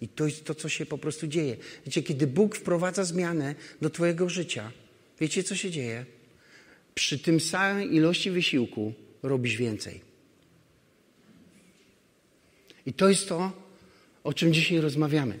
I 0.00 0.08
to 0.08 0.26
jest 0.26 0.44
to, 0.44 0.54
co 0.54 0.68
się 0.68 0.86
po 0.86 0.98
prostu 0.98 1.26
dzieje. 1.26 1.56
Wiecie, 1.86 2.02
kiedy 2.02 2.26
Bóg 2.26 2.56
wprowadza 2.56 3.04
zmianę 3.04 3.54
do 3.82 3.90
Twojego 3.90 4.28
życia, 4.28 4.72
wiecie, 5.20 5.42
co 5.42 5.56
się 5.56 5.70
dzieje? 5.70 6.04
przy 6.96 7.18
tym 7.18 7.40
samej 7.40 7.94
ilości 7.94 8.30
wysiłku 8.30 8.92
robisz 9.28 9.56
więcej. 9.56 10.00
I 12.86 12.92
to 12.92 13.08
jest 13.08 13.28
to, 13.28 13.52
o 14.24 14.32
czym 14.32 14.54
dzisiaj 14.54 14.80
rozmawiamy. 14.80 15.38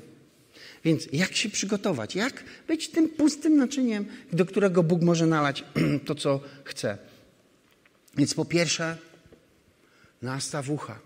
Więc 0.84 1.08
jak 1.12 1.36
się 1.36 1.48
przygotować? 1.50 2.14
Jak 2.14 2.44
być 2.68 2.88
tym 2.88 3.08
pustym 3.08 3.56
naczyniem, 3.56 4.06
do 4.32 4.46
którego 4.46 4.82
Bóg 4.82 5.02
może 5.02 5.26
nalać 5.26 5.64
to, 6.06 6.14
co 6.14 6.40
chce? 6.64 6.98
Więc 8.16 8.34
po 8.34 8.44
pierwsze, 8.44 8.96
nastaw 10.22 10.70
ucha. 10.70 10.98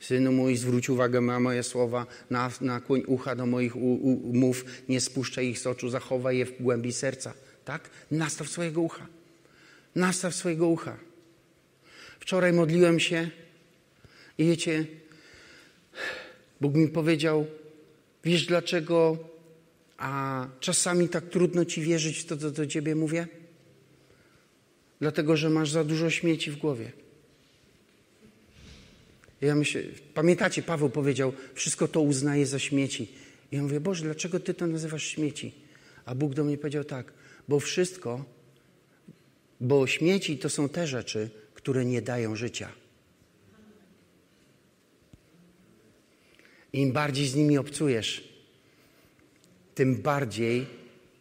Synu 0.00 0.32
mój, 0.32 0.56
zwróć 0.56 0.90
uwagę 0.90 1.20
na 1.20 1.40
moje 1.40 1.62
słowa, 1.62 2.06
na, 2.30 2.50
ucha 3.06 3.36
do 3.36 3.46
moich 3.46 3.74
mów, 4.32 4.64
nie 4.88 5.00
spuszczaj 5.00 5.46
ich 5.46 5.58
z 5.58 5.66
oczu, 5.66 5.88
zachowaj 5.88 6.38
je 6.38 6.46
w 6.46 6.62
głębi 6.62 6.92
serca. 6.92 7.34
Tak? 7.64 7.90
Nastaw 8.10 8.48
swojego 8.48 8.80
ucha. 8.80 9.06
Nastaw 9.94 10.34
swojego 10.34 10.68
ucha. 10.68 10.96
Wczoraj 12.22 12.52
modliłem 12.52 13.00
się 13.00 13.30
i 14.38 14.44
wiecie, 14.44 14.86
Bóg 16.60 16.74
mi 16.74 16.88
powiedział, 16.88 17.46
wiesz 18.24 18.46
dlaczego 18.46 19.18
a 19.98 20.46
czasami 20.60 21.08
tak 21.08 21.28
trudno 21.28 21.64
ci 21.64 21.82
wierzyć 21.82 22.18
w 22.18 22.24
to, 22.24 22.36
co 22.36 22.50
do 22.50 22.66
ciebie 22.66 22.94
mówię? 22.94 23.26
Dlatego, 25.00 25.36
że 25.36 25.50
masz 25.50 25.70
za 25.70 25.84
dużo 25.84 26.10
śmieci 26.10 26.50
w 26.50 26.56
głowie. 26.56 26.92
Ja 29.40 29.54
myślę, 29.54 29.82
pamiętacie, 30.14 30.62
Paweł 30.62 30.90
powiedział, 30.90 31.32
wszystko 31.54 31.88
to 31.88 32.00
uznaje 32.00 32.46
za 32.46 32.58
śmieci. 32.58 33.12
I 33.52 33.56
ja 33.56 33.62
mówię, 33.62 33.80
Boże, 33.80 34.04
dlaczego 34.04 34.40
Ty 34.40 34.54
to 34.54 34.66
nazywasz 34.66 35.04
śmieci? 35.04 35.54
A 36.04 36.14
Bóg 36.14 36.34
do 36.34 36.44
mnie 36.44 36.58
powiedział 36.58 36.84
tak, 36.84 37.12
bo 37.48 37.60
wszystko, 37.60 38.24
bo 39.60 39.86
śmieci 39.86 40.38
to 40.38 40.50
są 40.50 40.68
te 40.68 40.86
rzeczy, 40.86 41.41
które 41.62 41.84
nie 41.84 42.02
dają 42.02 42.36
życia. 42.36 42.68
Im 46.72 46.92
bardziej 46.92 47.26
z 47.26 47.34
nimi 47.34 47.58
obcujesz, 47.58 48.28
tym 49.74 49.96
bardziej, 49.96 50.66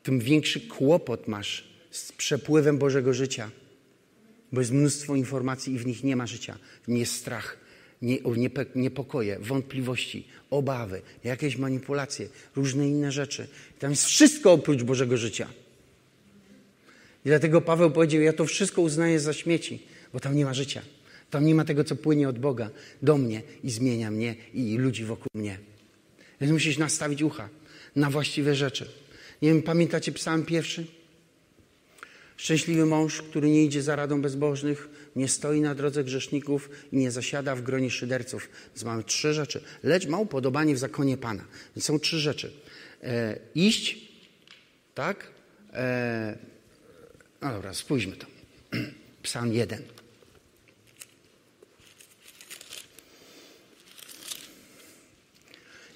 tym 0.04 0.20
większy 0.20 0.62
kłopot 0.62 1.28
masz 1.28 1.68
z 1.92 2.12
przepływem 2.12 2.78
Bożego 2.78 3.14
życia. 3.14 3.52
Bo 4.52 4.62
jest 4.62 4.72
mnóstwo 4.72 5.16
informacji 5.16 5.74
i 5.74 5.80
w 5.80 5.86
nich 5.86 6.04
nie 6.04 6.16
ma 6.16 6.28
życia. 6.28 6.58
Nie 6.88 7.06
strach, 7.06 7.58
nie, 8.02 8.18
niepokoje, 8.76 9.40
wątpliwości, 9.40 10.28
obawy, 10.50 11.02
jakieś 11.24 11.58
manipulacje, 11.58 12.28
różne 12.56 12.88
inne 12.88 13.12
rzeczy. 13.12 13.48
Tam 13.80 13.92
jest 13.92 14.06
wszystko 14.06 14.52
oprócz 14.52 14.84
Bożego 14.84 15.18
życia. 15.18 15.48
I 17.26 17.30
dlatego 17.30 17.62
Paweł 17.62 17.92
powiedział: 17.92 18.22
Ja 18.22 18.34
to 18.34 18.46
wszystko 18.46 18.82
uznaję 18.82 19.20
za 19.20 19.34
śmieci, 19.34 19.91
bo 20.14 20.20
tam 20.20 20.36
nie 20.36 20.46
ma 20.46 20.54
życia. 20.54 20.82
Tam 21.30 21.46
nie 21.46 21.56
ma 21.56 21.66
tego, 21.66 21.84
co 21.84 21.96
płynie 21.96 22.30
od 22.30 22.40
Boga 22.40 22.70
do 23.02 23.18
mnie 23.18 23.42
i 23.64 23.72
zmienia 23.72 24.12
mnie 24.12 24.36
i 24.54 24.78
ludzi 24.78 25.06
wokół 25.06 25.28
mnie. 25.34 25.60
Więc 26.42 26.54
musisz 26.54 26.78
nastawić 26.78 27.22
ucha 27.22 27.50
na 27.96 28.10
właściwe 28.10 28.56
rzeczy. 28.56 28.90
Nie 29.42 29.50
wiem, 29.50 29.62
pamiętacie 29.62 30.12
psalm 30.12 30.46
pierwszy? 30.46 30.86
Szczęśliwy 32.38 32.86
mąż, 32.86 33.22
który 33.22 33.50
nie 33.50 33.66
idzie 33.66 33.82
za 33.82 33.96
radą 33.96 34.22
bezbożnych, 34.22 34.90
nie 35.16 35.28
stoi 35.28 35.62
na 35.62 35.76
drodze 35.76 36.04
grzeszników 36.04 36.70
i 36.92 36.98
nie 36.98 37.12
zasiada 37.12 37.56
w 37.56 37.62
gronie 37.62 37.90
szyderców. 37.92 38.50
Więc 38.68 38.84
mamy 38.84 39.04
trzy 39.04 39.34
rzeczy. 39.34 39.64
Lecz 39.84 40.08
ma 40.08 40.18
upodobanie 40.18 40.76
w 40.76 40.78
zakonie 40.78 41.18
Pana. 41.18 41.46
Więc 41.76 41.86
są 41.86 42.00
trzy 42.00 42.20
rzeczy. 42.20 42.52
E, 43.04 43.40
iść, 43.56 44.12
tak? 44.94 45.32
E, 45.74 46.38
no 47.42 47.52
dobra, 47.52 47.74
spójrzmy 47.74 48.16
to. 48.16 48.28
Psalm 49.24 49.54
jeden. 49.54 50.01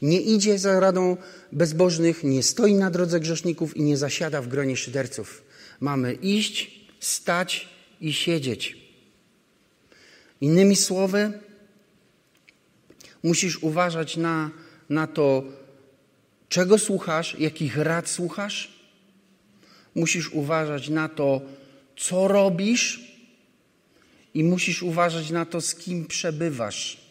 Nie 0.06 0.22
idzie 0.22 0.60
za 0.60 0.80
radą 0.80 1.18
bezbożnych, 1.52 2.24
nie 2.24 2.44
stoi 2.44 2.74
na 2.74 2.92
drodze 2.92 3.20
grzeszników 3.20 3.78
i 3.78 3.82
nie 3.82 3.98
zasiada 3.98 4.42
w 4.42 4.48
gronie 4.48 4.78
szyderców. 4.78 5.44
Mamy 5.80 6.14
iść, 6.14 6.80
stać 7.00 7.70
i 8.02 8.14
siedzieć. 8.14 8.78
Innymi 10.42 10.76
słowy, 10.76 11.32
musisz 13.24 13.64
uważać 13.64 14.18
na, 14.18 14.52
na 14.90 15.08
to, 15.08 15.44
czego 16.50 16.78
słuchasz, 16.78 17.40
jakich 17.40 17.78
rad 17.78 18.10
słuchasz. 18.10 18.74
Musisz 19.96 20.30
uważać 20.30 20.90
na 20.90 21.10
to, 21.10 21.42
co 21.98 22.28
robisz, 22.28 23.16
i 24.34 24.44
musisz 24.44 24.84
uważać 24.84 25.30
na 25.30 25.46
to, 25.46 25.62
z 25.62 25.76
kim 25.76 26.06
przebywasz. 26.06 27.05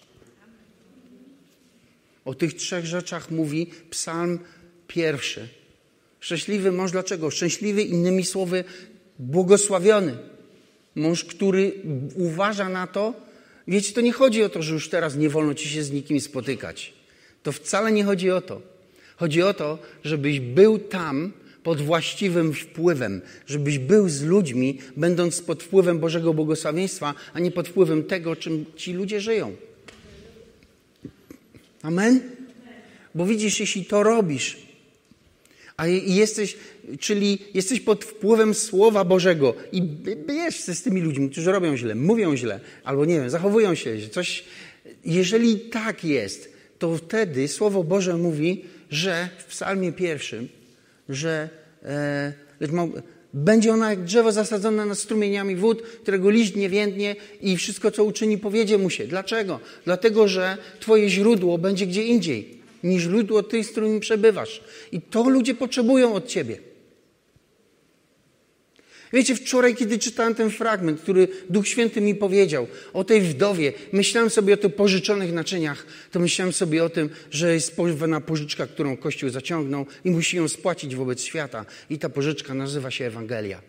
O 2.24 2.34
tych 2.34 2.54
trzech 2.54 2.86
rzeczach 2.86 3.30
mówi 3.30 3.66
Psalm 3.90 4.38
pierwszy. 4.88 5.48
Szczęśliwy 6.20 6.72
mąż 6.72 6.90
dlaczego? 6.92 7.30
Szczęśliwy, 7.30 7.82
innymi 7.82 8.24
słowy, 8.24 8.64
błogosławiony. 9.18 10.18
Mąż, 10.94 11.24
który 11.24 11.72
uważa 12.16 12.68
na 12.68 12.86
to, 12.86 13.14
wiecie, 13.68 13.92
to 13.92 14.00
nie 14.00 14.12
chodzi 14.12 14.42
o 14.42 14.48
to, 14.48 14.62
że 14.62 14.74
już 14.74 14.88
teraz 14.88 15.16
nie 15.16 15.28
wolno 15.28 15.54
ci 15.54 15.68
się 15.68 15.82
z 15.82 15.90
nikim 15.90 16.20
spotykać. 16.20 16.92
To 17.42 17.52
wcale 17.52 17.92
nie 17.92 18.04
chodzi 18.04 18.30
o 18.30 18.40
to. 18.40 18.62
Chodzi 19.16 19.42
o 19.42 19.54
to, 19.54 19.78
żebyś 20.04 20.40
był 20.40 20.78
tam 20.78 21.32
pod 21.62 21.80
właściwym 21.80 22.54
wpływem, 22.54 23.20
żebyś 23.46 23.78
był 23.78 24.08
z 24.08 24.22
ludźmi, 24.22 24.78
będąc 24.96 25.42
pod 25.42 25.62
wpływem 25.62 25.98
Bożego 25.98 26.34
błogosławieństwa, 26.34 27.14
a 27.34 27.40
nie 27.40 27.50
pod 27.50 27.68
wpływem 27.68 28.04
tego, 28.04 28.36
czym 28.36 28.64
ci 28.76 28.92
ludzie 28.92 29.20
żyją. 29.20 29.56
Amen? 31.84 32.20
Bo 33.14 33.26
widzisz, 33.26 33.60
jeśli 33.60 33.84
to 33.84 34.02
robisz, 34.02 34.56
a 35.76 35.86
jesteś, 35.86 36.56
czyli 37.00 37.38
jesteś 37.54 37.80
pod 37.80 38.04
wpływem 38.04 38.54
Słowa 38.54 39.04
Bożego 39.04 39.54
i 39.72 39.82
bierz 40.26 40.66
się 40.66 40.74
z 40.74 40.82
tymi 40.82 41.00
ludźmi, 41.00 41.30
którzy 41.30 41.52
robią 41.52 41.76
źle, 41.76 41.94
mówią 41.94 42.36
źle, 42.36 42.60
albo 42.84 43.04
nie 43.04 43.14
wiem, 43.14 43.30
zachowują 43.30 43.74
się, 43.74 44.08
coś. 44.08 44.44
Jeżeli 45.04 45.60
tak 45.60 46.04
jest, 46.04 46.52
to 46.78 46.96
wtedy 46.96 47.48
Słowo 47.48 47.84
Boże 47.84 48.16
mówi, 48.16 48.64
że 48.90 49.28
w 49.38 49.44
Psalmie 49.44 49.92
pierwszym, 49.92 50.48
że 51.08 51.48
e, 51.82 52.32
będzie 53.34 53.72
ona 53.72 53.90
jak 53.90 54.04
drzewo 54.04 54.32
zasadzone 54.32 54.86
nad 54.86 54.98
strumieniami 54.98 55.56
wód, 55.56 55.82
którego 55.82 56.30
liść 56.30 56.54
nie 56.54 56.68
więdnie 56.68 57.16
i 57.42 57.56
wszystko, 57.56 57.90
co 57.90 58.04
uczyni, 58.04 58.38
powiedzie 58.38 58.78
mu 58.78 58.90
się. 58.90 59.06
Dlaczego? 59.06 59.60
Dlatego, 59.84 60.28
że 60.28 60.56
Twoje 60.80 61.10
źródło 61.10 61.58
będzie 61.58 61.86
gdzie 61.86 62.04
indziej 62.04 62.64
niż 62.84 63.02
źródło 63.02 63.42
tych, 63.42 63.66
z 63.66 63.72
przebywasz. 64.00 64.60
I 64.92 65.00
to 65.00 65.28
ludzie 65.28 65.54
potrzebują 65.54 66.14
od 66.14 66.26
Ciebie. 66.26 66.73
Wiecie, 69.14 69.36
wczoraj, 69.36 69.74
kiedy 69.74 69.98
czytałem 69.98 70.34
ten 70.34 70.50
fragment, 70.50 71.00
który 71.00 71.28
Duch 71.50 71.68
Święty 71.68 72.00
mi 72.00 72.14
powiedział 72.14 72.66
o 72.92 73.04
tej 73.04 73.20
wdowie, 73.20 73.72
myślałem 73.92 74.30
sobie 74.30 74.54
o 74.54 74.56
tych 74.56 74.74
pożyczonych 74.74 75.32
naczyniach, 75.32 75.86
to 76.10 76.20
myślałem 76.20 76.52
sobie 76.52 76.84
o 76.84 76.88
tym, 76.88 77.10
że 77.30 77.54
jest 77.54 77.76
pewna 77.76 78.20
pożyczka, 78.20 78.66
którą 78.66 78.96
Kościół 78.96 79.30
zaciągnął 79.30 79.86
i 80.04 80.10
musi 80.10 80.36
ją 80.36 80.48
spłacić 80.48 80.96
wobec 80.96 81.22
świata. 81.22 81.66
I 81.90 81.98
ta 81.98 82.08
pożyczka 82.08 82.54
nazywa 82.54 82.90
się 82.90 83.04
Ewangelia. 83.04 83.62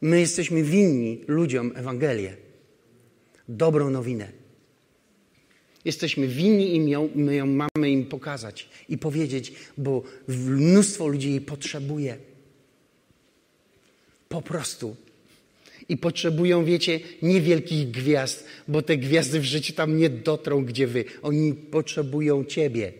My 0.00 0.20
jesteśmy 0.20 0.62
winni 0.62 1.24
ludziom 1.28 1.72
Ewangelię, 1.74 2.36
dobrą 3.48 3.90
nowinę. 3.90 4.47
Jesteśmy 5.88 6.28
winni 6.28 6.76
im 6.76 6.88
ją, 6.88 7.08
my 7.14 7.36
ją 7.36 7.46
mamy 7.46 7.90
im 7.90 8.06
pokazać 8.06 8.68
i 8.88 8.98
powiedzieć, 8.98 9.52
bo 9.78 10.02
mnóstwo 10.28 11.06
ludzi 11.06 11.30
jej 11.30 11.40
potrzebuje. 11.40 12.16
Po 14.28 14.42
prostu. 14.42 14.96
I 15.88 15.96
potrzebują, 15.96 16.64
wiecie, 16.64 17.00
niewielkich 17.22 17.90
gwiazd, 17.90 18.44
bo 18.68 18.82
te 18.82 18.96
gwiazdy 18.96 19.40
w 19.40 19.44
życiu 19.44 19.72
tam 19.72 19.96
nie 19.96 20.10
dotrą, 20.10 20.64
gdzie 20.64 20.86
wy. 20.86 21.04
Oni 21.22 21.54
potrzebują 21.54 22.44
Ciebie. 22.44 22.92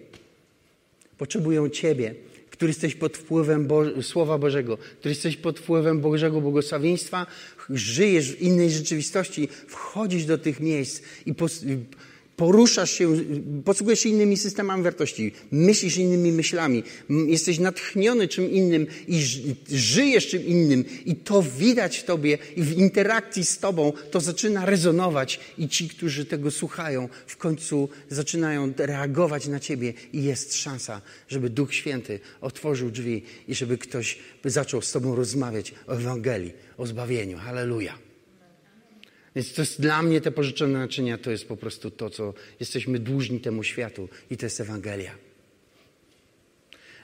Potrzebują 1.18 1.68
Ciebie, 1.68 2.14
który 2.50 2.70
jesteś 2.70 2.94
pod 2.94 3.16
wpływem 3.16 3.66
Bo 3.66 4.02
Słowa 4.02 4.38
Bożego, 4.38 4.78
który 4.98 5.12
jesteś 5.14 5.36
pod 5.36 5.58
wpływem 5.58 6.00
Bożego 6.00 6.40
błogosławieństwa, 6.40 7.26
żyjesz 7.70 8.32
w 8.32 8.42
innej 8.42 8.70
rzeczywistości, 8.70 9.48
wchodzisz 9.66 10.24
do 10.24 10.38
tych 10.38 10.60
miejsc 10.60 11.02
i 11.26 11.34
poruszasz 12.38 12.90
się, 12.90 13.16
posługujesz 13.64 14.00
się 14.00 14.08
innymi 14.08 14.36
systemami 14.36 14.82
wartości, 14.82 15.32
myślisz 15.50 15.96
innymi 15.96 16.32
myślami, 16.32 16.82
jesteś 17.26 17.58
natchniony 17.58 18.28
czym 18.28 18.50
innym 18.50 18.86
i 19.08 19.22
żyjesz 19.70 20.28
czym 20.28 20.46
innym 20.46 20.84
i 21.06 21.16
to 21.16 21.42
widać 21.42 21.98
w 21.98 22.04
tobie 22.04 22.38
i 22.56 22.62
w 22.62 22.78
interakcji 22.78 23.44
z 23.44 23.58
tobą 23.58 23.92
to 24.10 24.20
zaczyna 24.20 24.66
rezonować 24.66 25.40
i 25.58 25.68
ci, 25.68 25.88
którzy 25.88 26.24
tego 26.24 26.50
słuchają, 26.50 27.08
w 27.26 27.36
końcu 27.36 27.88
zaczynają 28.10 28.72
reagować 28.76 29.46
na 29.46 29.60
ciebie 29.60 29.92
i 30.12 30.22
jest 30.22 30.54
szansa, 30.54 31.00
żeby 31.28 31.50
Duch 31.50 31.74
Święty 31.74 32.20
otworzył 32.40 32.90
drzwi 32.90 33.22
i 33.48 33.54
żeby 33.54 33.78
ktoś 33.78 34.18
zaczął 34.44 34.82
z 34.82 34.92
tobą 34.92 35.14
rozmawiać 35.14 35.74
o 35.86 35.92
Ewangelii, 35.92 36.52
o 36.76 36.86
zbawieniu. 36.86 37.38
Halleluja. 37.38 38.07
Więc 39.36 39.52
to 39.52 39.62
jest 39.62 39.80
dla 39.80 40.02
mnie 40.02 40.20
te 40.20 40.30
pożyczone 40.30 40.78
naczynia, 40.78 41.18
to 41.18 41.30
jest 41.30 41.48
po 41.48 41.56
prostu 41.56 41.90
to, 41.90 42.10
co 42.10 42.34
jesteśmy 42.60 42.98
dłużni 42.98 43.40
temu 43.40 43.62
światu 43.62 44.08
i 44.30 44.36
to 44.36 44.46
jest 44.46 44.60
Ewangelia. 44.60 45.14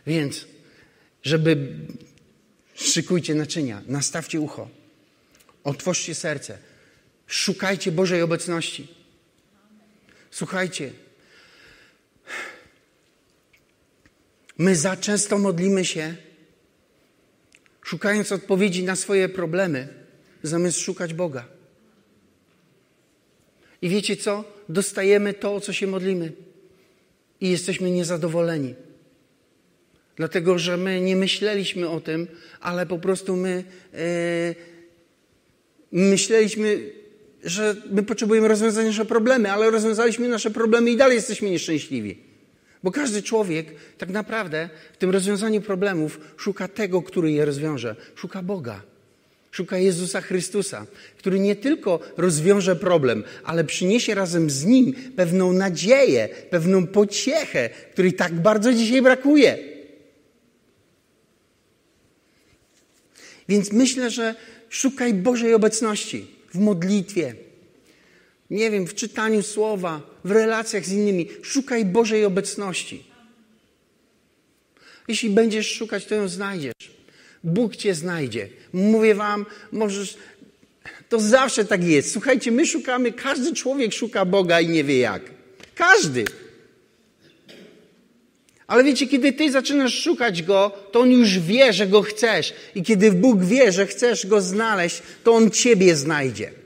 Więc, 0.07 0.47
żeby 1.23 1.69
szykujcie 2.75 3.35
naczynia, 3.35 3.83
nastawcie 3.87 4.41
ucho, 4.41 4.69
otwórzcie 5.65 6.15
serce, 6.15 6.59
szukajcie 7.27 7.93
Bożej 7.93 8.23
obecności. 8.23 8.89
Słuchajcie, 10.31 10.93
my 14.59 14.77
za 14.77 14.97
często 14.97 15.39
modlimy 15.39 15.85
się, 15.85 16.17
szukając 17.83 18.33
odpowiedzi 18.33 18.83
na 18.83 18.97
swoje 18.97 19.29
problemy, 19.29 19.89
zamiast 20.43 20.79
szukać 20.79 21.15
Boga. 21.15 21.54
I 23.85 23.89
wiecie 23.89 24.17
co? 24.17 24.45
Dostajemy 24.69 25.35
to, 25.35 25.55
o 25.55 25.61
co 25.61 25.73
się 25.73 25.87
modlimy. 25.87 26.33
I 27.41 27.51
jesteśmy 27.51 27.91
niezadowoleni. 27.91 28.75
Dlatego, 30.17 30.59
że 30.59 30.77
my 30.77 31.01
nie 31.01 31.17
myśleliśmy 31.17 31.89
o 31.89 32.01
tym, 32.01 32.27
ale 32.61 32.87
po 32.87 32.99
prostu 32.99 33.37
my 33.37 33.65
e, 33.95 34.55
myśleliśmy, 35.93 36.91
że 37.45 37.77
my 37.91 38.03
potrzebujemy 38.03 38.49
rozwiązać 38.49 38.87
nasze 38.87 39.05
problemy, 39.05 39.53
ale 39.53 39.71
rozwiązaliśmy 39.71 40.29
nasze 40.29 40.51
problemy 40.51 40.91
i 40.91 40.97
dalej 40.97 41.17
jesteśmy 41.17 41.51
nieszczęśliwi. 41.51 42.19
Bo 42.83 42.91
każdy 42.91 43.23
człowiek 43.23 43.67
tak 43.99 44.09
naprawdę 44.09 44.69
w 44.93 44.97
tym 44.97 45.11
rozwiązaniu 45.11 45.61
problemów 45.61 46.21
szuka 46.37 46.69
tego, 46.69 47.03
który 47.03 47.33
je 47.33 47.45
rozwiąże. 47.45 47.97
Szuka 48.15 48.43
Boga. 48.43 48.94
Szuka 49.55 49.79
Jezusa 49.79 50.21
Chrystusa, 50.21 50.87
który 51.19 51.41
nie 51.41 51.57
tylko 51.57 52.01
rozwiąże 52.17 52.77
problem, 52.77 53.25
ale 53.45 53.65
przyniesie 53.65 54.15
razem 54.15 54.51
z 54.51 54.65
nim 54.65 54.95
pewną 55.17 55.53
nadzieję, 55.53 56.29
pewną 56.51 56.87
pociechę, 56.87 57.71
której 57.93 58.13
tak 58.13 58.35
bardzo 58.35 58.73
dzisiaj 58.73 59.03
brakuje. 59.03 59.59
Więc 63.49 63.73
myślę, 63.73 64.11
że 64.11 64.35
szukaj 64.69 65.15
Bożej 65.15 65.55
obecności 65.55 66.27
w 66.55 66.59
modlitwie, 66.59 67.35
nie 68.51 68.71
wiem, 68.71 68.87
w 68.87 68.95
czytaniu 68.95 69.43
słowa, 69.43 70.03
w 70.25 70.31
relacjach 70.31 70.85
z 70.85 70.93
innymi. 70.93 71.29
Szukaj 71.43 71.85
Bożej 71.85 72.25
obecności. 72.25 73.05
Jeśli 75.09 75.31
będziesz 75.31 75.75
szukać, 75.75 76.05
to 76.05 76.15
ją 76.15 76.29
znajdziesz. 76.29 77.04
Bóg 77.45 77.77
cię 77.77 77.95
znajdzie. 77.95 78.49
Mówię 78.73 79.15
wam, 79.15 79.47
możesz. 79.73 80.17
To 81.09 81.21
zawsze 81.21 81.65
tak 81.65 81.85
jest. 81.85 82.13
Słuchajcie, 82.13 82.53
my 82.53 82.67
szukamy, 82.67 83.13
każdy 83.13 83.53
człowiek 83.53 83.93
szuka 83.93 84.25
Boga 84.25 84.61
i 84.61 84.69
nie 84.69 84.85
wie 84.85 84.99
jak. 84.99 85.23
Każdy. 85.75 86.25
Ale 88.67 88.85
wiecie, 88.85 89.07
kiedy 89.07 89.33
ty 89.33 89.51
zaczynasz 89.51 89.95
szukać 89.95 90.43
Go, 90.43 90.73
to 90.93 91.01
On 91.01 91.11
już 91.11 91.39
wie, 91.39 91.73
że 91.73 91.87
Go 91.87 92.03
chcesz. 92.03 92.55
I 92.75 92.83
kiedy 92.83 93.13
Bóg 93.13 93.45
wie, 93.45 93.73
że 93.73 93.87
chcesz 93.87 94.27
Go 94.27 94.41
znaleźć, 94.41 95.03
to 95.25 95.33
On 95.33 95.51
Ciebie 95.51 95.97
znajdzie. 95.97 96.64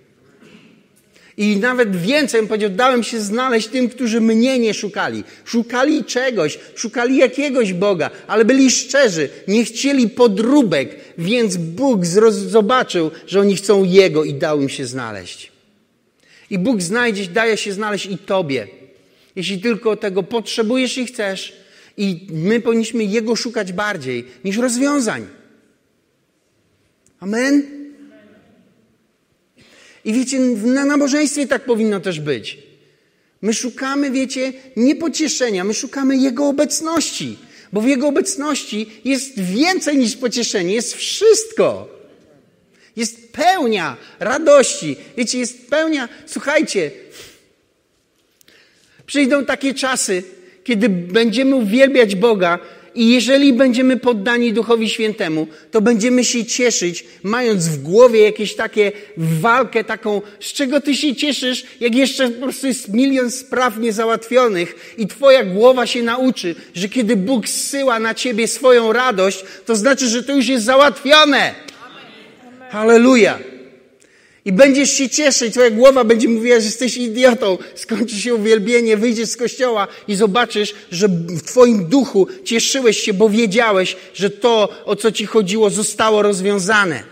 I 1.39 1.57
nawet 1.57 1.97
więcej, 1.97 2.47
powiedział, 2.47 2.71
dałem 2.71 3.03
się 3.03 3.21
znaleźć 3.21 3.69
tym, 3.69 3.89
którzy 3.89 4.21
mnie 4.21 4.59
nie 4.59 4.75
szukali. 4.75 5.25
Szukali 5.45 6.05
czegoś, 6.05 6.59
szukali 6.75 7.17
jakiegoś 7.17 7.73
Boga, 7.73 8.11
ale 8.27 8.45
byli 8.45 8.71
szczerzy, 8.71 9.29
nie 9.49 9.65
chcieli 9.65 10.09
podróbek, 10.09 10.97
więc 11.19 11.57
Bóg 11.57 12.07
zobaczył, 12.31 13.11
że 13.27 13.41
oni 13.41 13.57
chcą 13.57 13.85
Jego 13.85 14.25
i 14.25 14.35
dał 14.35 14.61
im 14.61 14.69
się 14.69 14.87
znaleźć. 14.87 15.53
I 16.51 16.59
Bóg 16.59 16.83
znajdzie, 16.83 17.27
daje 17.27 17.57
się 17.57 17.73
znaleźć 17.73 18.07
i 18.07 18.19
Tobie. 18.19 18.67
Jeśli 19.37 19.61
tylko 19.61 19.97
tego 19.97 20.23
potrzebujesz 20.23 20.99
i 20.99 21.07
chcesz, 21.07 21.57
i 21.97 22.27
my 22.31 22.61
powinniśmy 22.61 23.05
Jego 23.05 23.37
szukać 23.37 23.73
bardziej 23.73 24.25
niż 24.45 24.57
rozwiązań. 24.57 25.27
Amen? 27.21 27.78
I 30.09 30.13
wiecie, 30.13 30.41
na 30.65 30.85
nabożeństwie 30.85 31.47
tak 31.47 31.65
powinno 31.65 32.01
też 32.01 32.21
być. 32.21 32.59
My 33.43 33.55
szukamy, 33.55 34.11
wiecie, 34.11 34.53
nie 34.77 34.97
pocieszenia, 34.97 35.65
my 35.65 35.75
szukamy 35.75 36.17
Jego 36.17 36.49
obecności, 36.49 37.39
bo 37.73 37.81
w 37.81 37.87
Jego 37.89 38.09
obecności 38.09 38.91
jest 39.05 39.41
więcej 39.41 39.97
niż 39.97 40.17
pocieszenie, 40.17 40.75
jest 40.75 40.95
wszystko. 40.95 41.89
Jest 42.97 43.33
pełnia 43.33 43.97
radości. 44.19 44.97
Wiecie, 45.17 45.39
jest 45.39 45.71
pełnia. 45.71 46.09
Słuchajcie, 46.27 46.91
przyjdą 49.07 49.45
takie 49.45 49.75
czasy, 49.75 50.23
kiedy 50.65 50.89
będziemy 50.89 51.57
uwielbiać 51.57 52.15
Boga 52.15 52.59
i 52.99 53.09
jeżeli 53.09 53.53
będziemy 53.53 53.97
poddani 53.97 54.53
Duchowi 54.53 54.89
Świętemu, 54.89 55.47
to 55.71 55.81
będziemy 55.81 56.25
się 56.25 56.45
cieszyć, 56.45 57.05
mając 57.23 57.69
w 57.69 57.83
głowie 57.83 58.21
jakieś 58.21 58.55
takie 58.55 58.93
walkę 59.17 59.85
taką, 59.85 60.23
z 60.41 60.53
czego 60.53 60.81
ty 60.81 60.95
się 60.95 61.17
cieszysz, 61.17 61.65
jak 61.81 61.95
jeszcze 61.95 62.31
po 62.31 62.43
prostu 62.43 62.67
jest 62.67 62.89
milion 62.89 63.31
spraw 63.31 63.79
niezałatwionych 63.79 64.95
i 64.99 65.07
twoja 65.07 65.45
głowa 65.45 65.87
się 65.87 66.03
nauczy, 66.03 66.55
że 66.75 66.89
kiedy 66.89 67.17
Bóg 67.17 67.49
zsyła 67.49 67.99
na 67.99 68.15
ciebie 68.15 68.49
swoją 68.49 68.93
radość, 68.93 69.45
to 69.67 69.77
znaczy, 69.77 70.09
że 70.09 70.23
to 70.23 70.37
już 70.37 70.47
jest 70.47 70.65
załatwione. 70.65 71.55
Halleluja. 72.71 73.39
I 74.49 74.53
będziesz 74.53 74.91
się 74.91 75.09
cieszyć, 75.09 75.53
twoja 75.53 75.71
głowa 75.71 76.05
będzie 76.05 76.29
mówiła, 76.29 76.61
że 76.61 76.67
jesteś 76.67 76.97
idiotą. 76.97 77.59
Skończy 77.75 78.17
się 78.17 78.35
uwielbienie, 78.35 78.97
wyjdziesz 78.97 79.29
z 79.29 79.37
kościoła 79.37 79.89
i 80.09 80.15
zobaczysz, 80.17 80.75
że 80.91 81.09
w 81.09 81.43
twoim 81.43 81.89
duchu 81.89 82.27
cieszyłeś 82.45 82.99
się, 82.99 83.15
bo 83.15 83.29
wiedziałeś, 83.29 83.97
że 84.15 84.31
to, 84.31 84.85
o 84.85 84.97
co 84.97 85.13
ci 85.13 85.27
chodziło, 85.27 85.71
zostało 85.71 86.23
rozwiązane. 86.23 87.05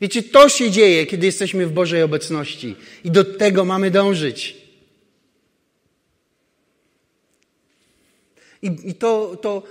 Wiecie, 0.00 0.22
to 0.22 0.48
się 0.48 0.70
dzieje, 0.70 1.06
kiedy 1.06 1.26
jesteśmy 1.26 1.66
w 1.66 1.72
Bożej 1.72 2.02
obecności. 2.02 2.76
I 3.04 3.10
do 3.10 3.24
tego 3.24 3.64
mamy 3.64 3.90
dążyć. 3.90 4.56
I, 8.62 8.76
i 8.84 8.94
to, 8.94 9.36
to 9.42 9.62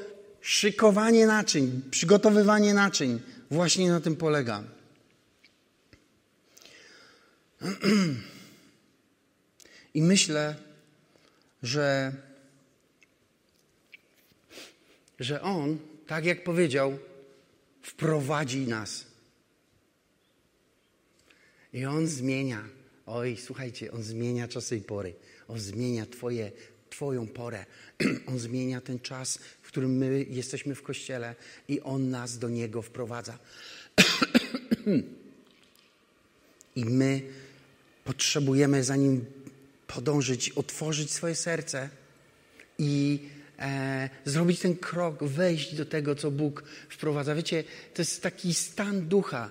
szykowanie 0.41 1.25
naczyń, 1.25 1.81
przygotowywanie 1.91 2.73
naczyń 2.73 3.19
właśnie 3.49 3.89
na 3.89 4.01
tym 4.01 4.15
polega. 4.15 4.63
I 9.93 10.01
myślę, 10.01 10.55
że, 11.63 12.15
że 15.19 15.41
On, 15.41 15.79
tak 16.07 16.25
jak 16.25 16.43
powiedział, 16.43 16.99
wprowadzi 17.81 18.67
nas. 18.67 19.05
I 21.73 21.85
On 21.85 22.07
zmienia. 22.07 22.63
Oj, 23.05 23.37
słuchajcie, 23.37 23.91
On 23.91 24.03
zmienia 24.03 24.47
czasy 24.47 24.77
i 24.77 24.81
pory. 24.81 25.15
On 25.47 25.59
zmienia 25.59 26.05
twoje, 26.05 26.51
Twoją 26.91 27.27
porę. 27.27 27.65
On 28.29 28.39
zmienia 28.39 28.81
ten 28.81 28.99
czas, 28.99 29.39
w 29.61 29.67
którym 29.67 29.97
my 29.97 30.25
jesteśmy 30.29 30.75
w 30.75 30.83
kościele 30.83 31.35
i 31.67 31.81
On 31.81 32.09
nas 32.09 32.37
do 32.37 32.49
Niego 32.49 32.81
wprowadza. 32.81 33.37
I 36.75 36.85
my 36.85 37.21
potrzebujemy 38.11 38.83
za 38.83 38.95
nim 38.95 39.25
podążyć, 39.87 40.49
otworzyć 40.49 41.11
swoje 41.11 41.35
serce 41.35 41.89
i 42.77 43.19
e, 43.59 44.09
zrobić 44.25 44.59
ten 44.59 44.75
krok, 44.75 45.23
wejść 45.23 45.75
do 45.75 45.85
tego, 45.85 46.15
co 46.15 46.31
Bóg 46.31 46.63
wprowadza. 46.89 47.35
Wiecie, 47.35 47.63
to 47.93 48.01
jest 48.01 48.23
taki 48.23 48.53
stan 48.53 49.07
ducha, 49.07 49.49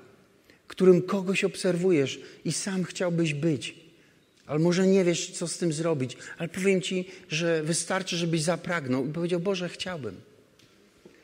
którym 0.67 1.03
kogoś 1.03 1.45
obserwujesz 1.45 2.21
i 2.45 2.53
sam 2.53 2.85
chciałbyś 2.85 3.35
być. 3.35 3.75
Ale 4.47 4.59
może 4.59 4.87
nie 4.87 5.05
wiesz, 5.05 5.31
co 5.31 5.49
z 5.49 5.59
tym 5.59 5.73
zrobić. 5.73 6.17
Ale 6.39 6.49
powiem 6.49 6.83
Ci, 6.83 7.09
że 7.29 7.63
wystarczy, 7.63 8.17
żebyś 8.17 8.43
zapragnął 8.43 9.07
i 9.07 9.13
powiedział, 9.13 9.41
Boże, 9.41 9.69
chciałbym. 9.69 10.21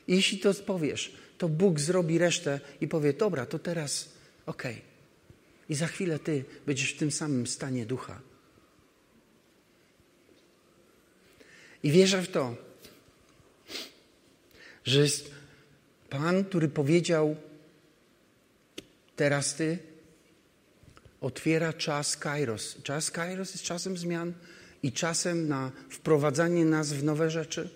I 0.07 0.15
jeśli 0.15 0.37
to 0.37 0.53
powiesz, 0.53 1.11
to 1.37 1.49
Bóg 1.49 1.79
zrobi 1.79 2.17
resztę 2.17 2.59
i 2.81 2.87
powie, 2.87 3.13
dobra, 3.13 3.45
to 3.45 3.59
teraz 3.59 4.09
okej. 4.45 4.73
Okay. 4.73 4.86
I 5.69 5.75
za 5.75 5.87
chwilę 5.87 6.19
ty 6.19 6.45
będziesz 6.65 6.93
w 6.93 6.97
tym 6.97 7.11
samym 7.11 7.47
stanie 7.47 7.85
ducha. 7.85 8.21
I 11.83 11.91
wierzę 11.91 12.21
w 12.21 12.27
to, 12.27 12.55
że 14.85 15.01
jest 15.01 15.31
Pan, 16.09 16.43
który 16.43 16.69
powiedział: 16.69 17.35
Teraz 19.15 19.55
ty 19.55 19.79
otwiera 21.21 21.73
czas 21.73 22.17
Kairos. 22.17 22.81
Czas 22.83 23.11
Kairos 23.11 23.51
jest 23.51 23.63
czasem 23.63 23.97
zmian 23.97 24.33
i 24.83 24.91
czasem 24.91 25.47
na 25.47 25.71
wprowadzanie 25.89 26.65
nas 26.65 26.93
w 26.93 27.03
nowe 27.03 27.29
rzeczy. 27.29 27.69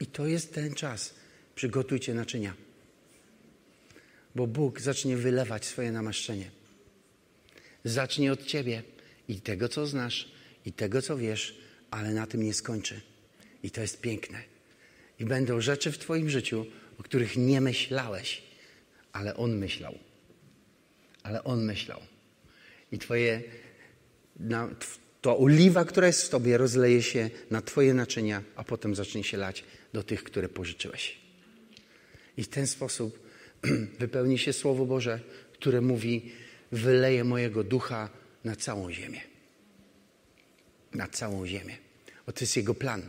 I 0.00 0.06
to 0.06 0.26
jest 0.26 0.54
ten 0.54 0.74
czas. 0.74 1.14
Przygotujcie 1.54 2.14
naczynia. 2.14 2.54
Bo 4.34 4.46
Bóg 4.46 4.80
zacznie 4.80 5.16
wylewać 5.16 5.64
swoje 5.64 5.92
namaszczenie. 5.92 6.57
Zacznie 7.84 8.32
od 8.32 8.46
ciebie 8.46 8.82
i 9.28 9.40
tego, 9.40 9.68
co 9.68 9.86
znasz, 9.86 10.32
i 10.66 10.72
tego, 10.72 11.02
co 11.02 11.16
wiesz, 11.16 11.58
ale 11.90 12.10
na 12.10 12.26
tym 12.26 12.42
nie 12.42 12.54
skończy. 12.54 13.00
I 13.62 13.70
to 13.70 13.80
jest 13.80 14.00
piękne. 14.00 14.42
I 15.18 15.24
będą 15.24 15.60
rzeczy 15.60 15.92
w 15.92 15.98
Twoim 15.98 16.30
życiu, 16.30 16.66
o 16.98 17.02
których 17.02 17.36
nie 17.36 17.60
myślałeś, 17.60 18.42
ale 19.12 19.36
On 19.36 19.56
myślał. 19.56 19.98
Ale 21.22 21.44
On 21.44 21.64
myślał. 21.64 22.00
I 22.92 22.98
Twoje, 22.98 23.42
na, 24.36 24.68
to 25.20 25.38
oliwa, 25.38 25.84
która 25.84 26.06
jest 26.06 26.22
w 26.22 26.28
Tobie, 26.28 26.58
rozleje 26.58 27.02
się 27.02 27.30
na 27.50 27.62
Twoje 27.62 27.94
naczynia, 27.94 28.42
a 28.56 28.64
potem 28.64 28.94
zacznie 28.94 29.24
się 29.24 29.36
lać 29.36 29.64
do 29.92 30.02
tych, 30.02 30.24
które 30.24 30.48
pożyczyłeś. 30.48 31.18
I 32.36 32.44
w 32.44 32.48
ten 32.48 32.66
sposób 32.66 33.18
wypełni 34.00 34.38
się 34.38 34.52
Słowo 34.52 34.86
Boże, 34.86 35.20
które 35.52 35.80
mówi: 35.80 36.32
Wyleję 36.72 37.24
mojego 37.24 37.64
ducha 37.64 38.08
na 38.44 38.56
całą 38.56 38.92
ziemię. 38.92 39.20
Na 40.94 41.08
całą 41.08 41.46
ziemię. 41.46 41.76
O, 42.26 42.32
to 42.32 42.40
jest 42.40 42.56
Jego 42.56 42.74
plan. 42.74 43.02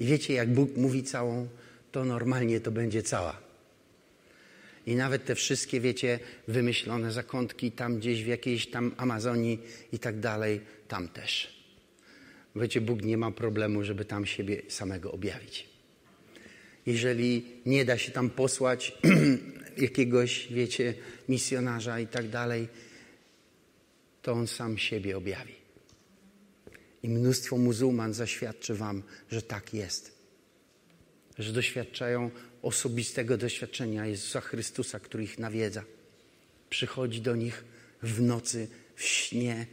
I 0.00 0.04
wiecie, 0.04 0.34
jak 0.34 0.52
Bóg 0.52 0.76
mówi 0.76 1.02
całą, 1.02 1.48
to 1.92 2.04
normalnie 2.04 2.60
to 2.60 2.70
będzie 2.70 3.02
cała. 3.02 3.40
I 4.86 4.94
nawet 4.94 5.24
te 5.24 5.34
wszystkie, 5.34 5.80
wiecie, 5.80 6.18
wymyślone 6.48 7.12
zakątki 7.12 7.72
tam 7.72 7.98
gdzieś 7.98 8.24
w 8.24 8.26
jakiejś 8.26 8.66
tam 8.66 8.94
Amazonii 8.96 9.58
i 9.92 9.98
tak 9.98 10.20
dalej, 10.20 10.60
tam 10.88 11.08
też. 11.08 11.60
Wiecie, 12.56 12.80
Bóg 12.80 13.02
nie 13.02 13.16
ma 13.16 13.30
problemu, 13.30 13.84
żeby 13.84 14.04
tam 14.04 14.26
siebie 14.26 14.62
samego 14.68 15.12
objawić. 15.12 15.68
Jeżeli 16.86 17.44
nie 17.66 17.84
da 17.84 17.98
się 17.98 18.12
tam 18.12 18.30
posłać 18.30 18.92
jakiegoś, 19.76 20.48
wiecie, 20.50 20.94
misjonarza 21.28 22.00
i 22.00 22.06
tak 22.06 22.28
dalej, 22.28 22.68
to 24.22 24.32
on 24.32 24.46
sam 24.46 24.78
siebie 24.78 25.16
objawi. 25.16 25.54
I 27.02 27.08
mnóstwo 27.08 27.56
muzułman 27.56 28.14
zaświadczy 28.14 28.74
wam, 28.74 29.02
że 29.30 29.42
tak 29.42 29.74
jest. 29.74 30.18
Że 31.38 31.52
doświadczają 31.52 32.30
osobistego 32.62 33.36
doświadczenia 33.36 34.06
Jezusa 34.06 34.40
Chrystusa, 34.40 35.00
który 35.00 35.24
ich 35.24 35.38
nawiedza. 35.38 35.84
Przychodzi 36.70 37.20
do 37.20 37.36
nich 37.36 37.64
w 38.02 38.20
nocy, 38.22 38.68
w 38.94 39.02
śnie 39.02 39.66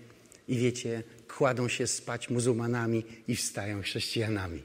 i 0.48 0.58
wiecie, 0.58 1.04
kładą 1.28 1.70
się 1.70 1.88
spać 1.88 2.30
muzułmanami 2.30 3.04
i 3.28 3.36
wstają 3.36 3.82
chrześcijanami. 3.82 4.64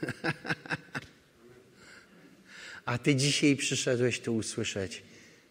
A 2.84 2.98
ty 2.98 3.16
dzisiaj 3.16 3.56
przyszedłeś 3.56 4.20
tu 4.20 4.36
usłyszeć, 4.36 5.02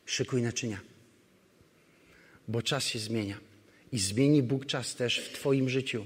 szykuj 0.06 0.42
naczynia, 0.42 0.80
bo 2.48 2.62
czas 2.62 2.86
się 2.88 3.00
zmienia. 3.00 3.50
I 3.92 4.00
zmieni 4.00 4.44
Bóg 4.44 4.66
czas 4.66 4.96
też 4.96 5.20
w 5.20 5.34
Twoim 5.34 5.70
życiu. 5.70 6.06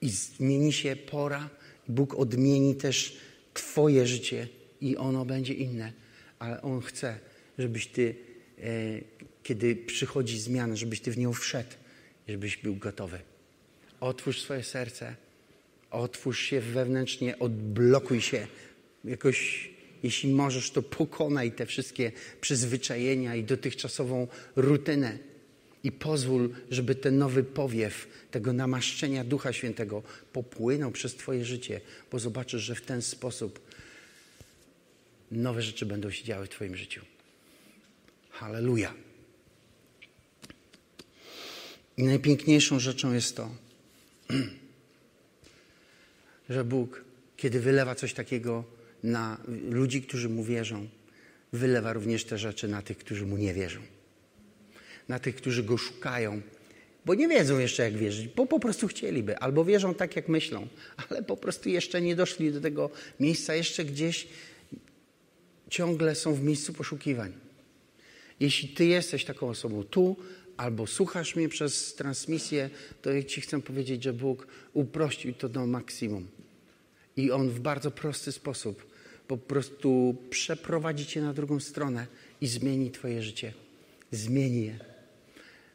I 0.00 0.08
zmieni 0.10 0.72
się 0.72 0.96
pora. 0.96 1.50
Bóg 1.88 2.14
odmieni 2.14 2.74
też 2.74 3.16
Twoje 3.54 4.06
życie 4.06 4.48
i 4.80 4.96
ono 4.96 5.24
będzie 5.24 5.54
inne. 5.54 5.92
Ale 6.38 6.62
On 6.62 6.80
chce, 6.80 7.18
żebyś 7.58 7.86
Ty, 7.86 8.14
e, 8.58 8.62
kiedy 9.42 9.76
przychodzi 9.76 10.38
zmiana, 10.38 10.76
żebyś 10.76 11.00
Ty 11.00 11.10
w 11.10 11.18
nią 11.18 11.32
wszedł, 11.32 11.70
żebyś 12.28 12.56
był 12.56 12.76
gotowy. 12.76 13.18
Otwórz 14.00 14.42
swoje 14.42 14.64
serce, 14.64 15.16
otwórz 15.90 16.40
się 16.40 16.60
wewnętrznie, 16.60 17.38
odblokuj 17.38 18.20
się. 18.20 18.46
Jakoś, 19.04 19.70
jeśli 20.02 20.32
możesz, 20.32 20.70
to 20.70 20.82
pokonaj 20.82 21.52
te 21.52 21.66
wszystkie 21.66 22.12
przyzwyczajenia 22.40 23.36
i 23.36 23.44
dotychczasową 23.44 24.26
rutynę 24.56 25.18
i 25.84 25.92
pozwól, 25.92 26.50
żeby 26.70 26.94
ten 26.94 27.18
nowy 27.18 27.44
powiew 27.44 28.08
tego 28.30 28.52
namaszczenia 28.52 29.24
Ducha 29.24 29.52
Świętego 29.52 30.02
popłynął 30.32 30.90
przez 30.90 31.14
Twoje 31.14 31.44
życie, 31.44 31.80
bo 32.12 32.18
zobaczysz, 32.18 32.62
że 32.62 32.74
w 32.74 32.80
ten 32.80 33.02
sposób 33.02 33.60
nowe 35.30 35.62
rzeczy 35.62 35.86
będą 35.86 36.10
się 36.10 36.24
działy 36.24 36.46
w 36.46 36.48
Twoim 36.48 36.76
życiu. 36.76 37.00
Halleluja. 38.30 38.94
I 41.96 42.02
najpiękniejszą 42.02 42.80
rzeczą 42.80 43.12
jest 43.12 43.36
to, 43.36 43.50
że 46.50 46.64
Bóg, 46.64 47.04
kiedy 47.36 47.60
wylewa 47.60 47.94
coś 47.94 48.14
takiego 48.14 48.64
na 49.02 49.38
ludzi, 49.70 50.02
którzy 50.02 50.28
Mu 50.28 50.44
wierzą, 50.44 50.88
wylewa 51.52 51.92
również 51.92 52.24
te 52.24 52.38
rzeczy 52.38 52.68
na 52.68 52.82
tych, 52.82 52.98
którzy 52.98 53.26
Mu 53.26 53.36
nie 53.36 53.54
wierzą 53.54 53.80
na 55.08 55.18
tych, 55.18 55.36
którzy 55.36 55.62
go 55.62 55.78
szukają, 55.78 56.42
bo 57.04 57.14
nie 57.14 57.28
wiedzą 57.28 57.58
jeszcze, 57.58 57.82
jak 57.82 57.96
wierzyć, 57.96 58.28
bo 58.28 58.46
po 58.46 58.60
prostu 58.60 58.88
chcieliby, 58.88 59.38
albo 59.38 59.64
wierzą 59.64 59.94
tak, 59.94 60.16
jak 60.16 60.28
myślą, 60.28 60.68
ale 61.08 61.22
po 61.22 61.36
prostu 61.36 61.68
jeszcze 61.68 62.00
nie 62.00 62.16
doszli 62.16 62.52
do 62.52 62.60
tego 62.60 62.90
miejsca, 63.20 63.54
jeszcze 63.54 63.84
gdzieś 63.84 64.28
ciągle 65.70 66.14
są 66.14 66.34
w 66.34 66.42
miejscu 66.42 66.72
poszukiwań. 66.72 67.32
Jeśli 68.40 68.68
ty 68.68 68.86
jesteś 68.86 69.24
taką 69.24 69.48
osobą 69.48 69.84
tu, 69.84 70.16
albo 70.56 70.86
słuchasz 70.86 71.36
mnie 71.36 71.48
przez 71.48 71.94
transmisję, 71.94 72.70
to 73.02 73.12
ja 73.12 73.22
ci 73.22 73.40
chcę 73.40 73.62
powiedzieć, 73.62 74.04
że 74.04 74.12
Bóg 74.12 74.46
uprościł 74.72 75.34
to 75.34 75.48
do 75.48 75.66
maksimum. 75.66 76.28
I 77.16 77.30
On 77.30 77.48
w 77.48 77.60
bardzo 77.60 77.90
prosty 77.90 78.32
sposób 78.32 78.91
po 79.28 79.36
prostu 79.36 80.16
przeprowadzi 80.30 81.06
cię 81.06 81.22
na 81.22 81.32
drugą 81.32 81.60
stronę 81.60 82.06
i 82.40 82.46
zmieni 82.46 82.90
twoje 82.90 83.22
życie. 83.22 83.52
Zmieni 84.10 84.64
je 84.64 84.92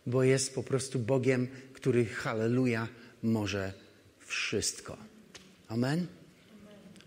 bo 0.07 0.23
jest 0.23 0.55
po 0.55 0.63
prostu 0.63 0.99
Bogiem, 0.99 1.47
który, 1.73 2.05
halleluja, 2.05 2.87
może 3.23 3.73
wszystko. 4.25 4.97
Amen? 5.67 6.07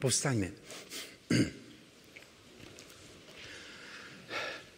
Powstańmy. 0.01 0.51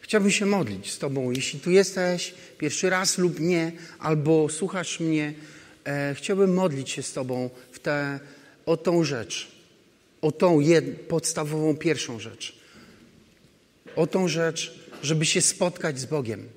Chciałbym 0.01 0.31
się 0.31 0.45
modlić 0.45 0.91
z 0.91 0.99
Tobą. 0.99 1.31
Jeśli 1.31 1.59
tu 1.59 1.71
jesteś 1.71 2.33
pierwszy 2.57 2.89
raz 2.89 3.17
lub 3.17 3.39
nie, 3.39 3.71
albo 3.99 4.49
słuchasz 4.49 4.99
mnie, 4.99 5.33
e, 5.85 6.15
chciałbym 6.15 6.53
modlić 6.53 6.89
się 6.89 7.03
z 7.03 7.13
Tobą 7.13 7.49
w 7.71 7.79
te, 7.79 8.19
o 8.65 8.77
tą 8.77 9.03
rzecz, 9.03 9.51
o 10.23 10.31
tą 10.31 10.59
podstawową 11.07 11.77
pierwszą 11.77 12.19
rzecz. 12.19 12.55
O 13.95 14.07
tą 14.07 14.27
rzecz, 14.27 14.79
żeby 15.03 15.25
się 15.25 15.41
spotkać 15.41 15.99
z 15.99 16.05
Bogiem. 16.05 16.47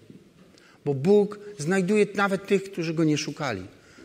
Bo 0.84 0.94
Bóg 0.94 1.38
znajduje 1.58 2.06
nawet 2.14 2.46
tych, 2.46 2.64
którzy 2.64 2.94
Go 2.94 3.04
nie 3.04 3.18
szukali. 3.18 3.62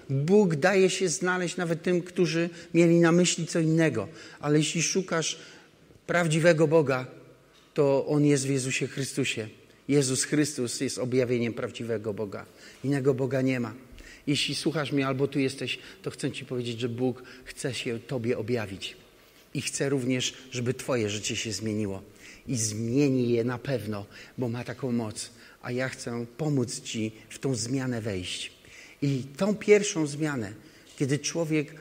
Bóg 0.10 0.56
daje 0.56 0.90
się 0.90 1.10
znaleźć 1.10 1.58
nawet 1.58 1.84
tym, 1.84 2.02
którzy 2.02 2.50
mieli 2.74 3.00
na 3.00 3.12
myśli 3.12 3.48
co 3.48 3.60
innego. 3.60 4.08
Ale 4.40 4.58
jeśli 4.58 4.84
szukasz 4.84 5.40
prawdziwego 6.08 6.68
Boga, 6.68 7.06
to 7.74 8.06
On 8.08 8.26
jest 8.26 8.48
w 8.48 8.50
Jezusie 8.50 8.88
Chrystusie. 8.88 9.48
Jezus 9.88 10.24
Chrystus 10.24 10.82
jest 10.82 10.98
objawieniem 10.98 11.54
prawdziwego 11.54 12.14
Boga. 12.14 12.46
Innego 12.84 13.14
Boga 13.14 13.42
nie 13.42 13.60
ma. 13.60 13.74
Jeśli 14.28 14.56
słuchasz 14.56 14.92
mnie 14.92 15.08
albo 15.08 15.28
tu 15.28 15.40
jesteś, 15.40 15.80
to 16.02 16.12
chcę 16.12 16.32
Ci 16.32 16.46
powiedzieć, 16.46 16.80
że 16.80 16.90
Bóg 16.90 17.24
chce 17.46 17.74
się 17.74 18.00
Tobie 18.00 18.38
objawić. 18.38 19.01
I 19.54 19.62
chce 19.62 19.90
również, 19.90 20.34
żeby 20.52 20.74
Twoje 20.74 21.10
życie 21.10 21.36
się 21.36 21.52
zmieniło. 21.52 22.02
I 22.48 22.56
zmieni 22.58 23.30
je 23.30 23.44
na 23.44 23.58
pewno, 23.58 24.06
bo 24.38 24.50
ma 24.50 24.64
taką 24.64 24.92
moc 24.92 25.30
a 25.62 25.72
ja 25.72 25.90
chcę 25.90 26.26
pomóc 26.38 26.82
Ci 26.82 27.12
w 27.30 27.40
tą 27.40 27.56
zmianę 27.56 28.02
wejść. 28.02 28.52
I 29.02 29.24
tą 29.38 29.56
pierwszą 29.56 30.08
zmianę, 30.08 30.54
kiedy 30.98 31.20
człowiek 31.20 31.74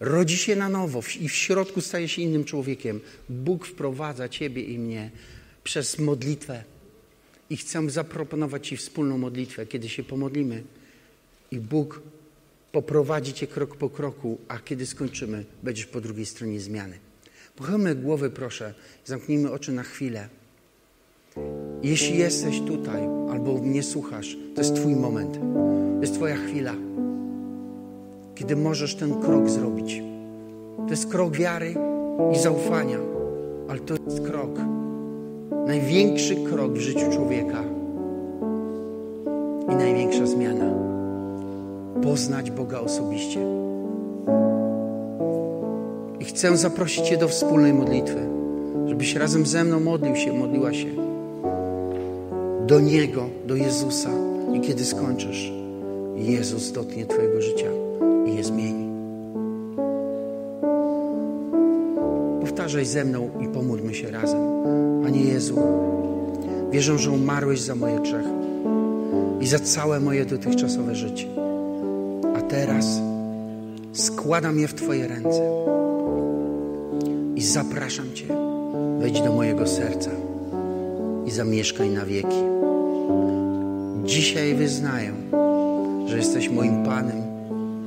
rodzi 0.00 0.36
się 0.36 0.56
na 0.56 0.68
nowo 0.68 1.00
i 1.20 1.28
w 1.28 1.34
środku 1.34 1.80
staje 1.80 2.08
się 2.08 2.22
innym 2.22 2.44
człowiekiem, 2.44 3.00
Bóg 3.28 3.66
wprowadza 3.66 4.28
Ciebie 4.28 4.62
i 4.62 4.78
mnie 4.78 5.10
przez 5.64 5.98
modlitwę. 5.98 6.64
I 7.50 7.56
chcę 7.56 7.90
zaproponować 7.90 8.68
Ci 8.68 8.76
wspólną 8.76 9.18
modlitwę, 9.18 9.66
kiedy 9.66 9.88
się 9.88 10.04
pomodlimy. 10.04 10.62
I 11.50 11.60
Bóg 11.60 12.02
poprowadzi 12.82 13.32
Cię 13.32 13.46
krok 13.46 13.76
po 13.76 13.90
kroku, 13.90 14.38
a 14.48 14.58
kiedy 14.58 14.86
skończymy, 14.86 15.44
będziesz 15.62 15.86
po 15.86 16.00
drugiej 16.00 16.26
stronie 16.26 16.60
zmiany. 16.60 16.98
Pochylmy 17.56 17.94
głowy, 17.94 18.30
proszę, 18.30 18.74
zamknijmy 19.04 19.50
oczy 19.50 19.72
na 19.72 19.82
chwilę. 19.82 20.28
Jeśli 21.82 22.18
jesteś 22.18 22.60
tutaj 22.60 23.02
albo 23.30 23.58
mnie 23.58 23.82
słuchasz, 23.82 24.36
to 24.54 24.60
jest 24.60 24.74
Twój 24.74 24.96
moment, 24.96 25.34
to 25.94 26.00
jest 26.00 26.14
Twoja 26.14 26.36
chwila, 26.36 26.74
kiedy 28.34 28.56
możesz 28.56 28.94
ten 28.94 29.20
krok 29.20 29.50
zrobić. 29.50 30.02
To 30.76 30.90
jest 30.90 31.06
krok 31.06 31.36
wiary 31.36 31.74
i 32.34 32.38
zaufania, 32.38 32.98
ale 33.68 33.80
to 33.80 33.94
jest 33.94 34.20
krok, 34.26 34.58
największy 35.66 36.36
krok 36.36 36.72
w 36.72 36.80
życiu 36.80 37.12
człowieka 37.12 37.64
i 39.72 39.76
największa 39.76 40.26
zmiana. 40.26 40.87
Poznać 42.02 42.50
Boga 42.50 42.80
osobiście. 42.80 43.40
I 46.20 46.24
chcę 46.24 46.56
zaprosić 46.56 47.08
Cię 47.08 47.16
do 47.16 47.28
wspólnej 47.28 47.74
modlitwy, 47.74 48.20
żebyś 48.86 49.14
razem 49.14 49.46
ze 49.46 49.64
mną 49.64 49.80
modlił 49.80 50.16
się, 50.16 50.32
modliła 50.32 50.72
się 50.72 50.88
do 52.66 52.80
Niego, 52.80 53.22
do 53.46 53.56
Jezusa. 53.56 54.10
I 54.54 54.60
kiedy 54.60 54.84
skończysz, 54.84 55.52
Jezus 56.16 56.72
dotknie 56.72 57.06
Twojego 57.06 57.42
życia 57.42 57.70
i 58.26 58.36
je 58.36 58.44
zmieni. 58.44 58.88
Powtarzaj 62.40 62.84
ze 62.84 63.04
mną 63.04 63.30
i 63.40 63.48
pomódlmy 63.48 63.94
się 63.94 64.10
razem. 64.10 64.40
Panie 65.02 65.20
Jezu, 65.20 65.58
wierzę, 66.70 66.98
że 66.98 67.10
umarłeś 67.10 67.60
za 67.60 67.74
moje 67.74 68.00
grzechy 68.00 68.30
i 69.40 69.46
za 69.46 69.58
całe 69.58 70.00
moje 70.00 70.24
dotychczasowe 70.24 70.94
życie. 70.94 71.37
Teraz 72.48 73.00
składam 73.92 74.58
je 74.58 74.68
w 74.68 74.74
Twoje 74.74 75.08
ręce 75.08 75.50
i 77.36 77.42
zapraszam 77.42 78.12
Cię, 78.14 78.26
wejdź 79.00 79.20
do 79.20 79.32
mojego 79.32 79.66
serca 79.66 80.10
i 81.26 81.30
zamieszkaj 81.30 81.90
na 81.90 82.04
wieki. 82.04 82.42
Dzisiaj 84.04 84.54
wyznaję, 84.54 85.12
że 86.06 86.16
jesteś 86.16 86.48
moim 86.48 86.84
Panem 86.84 87.22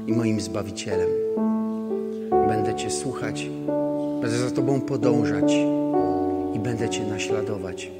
i 0.08 0.14
moim 0.14 0.42
Zbawicielem. 0.42 1.10
Będę 2.48 2.76
Cię 2.76 2.92
słuchać, 2.92 3.50
będę 4.22 4.38
za 4.38 4.52
Tobą 4.52 4.82
podążać 4.82 5.54
i 6.56 6.60
będę 6.60 6.90
Cię 6.90 7.04
naśladować 7.04 7.92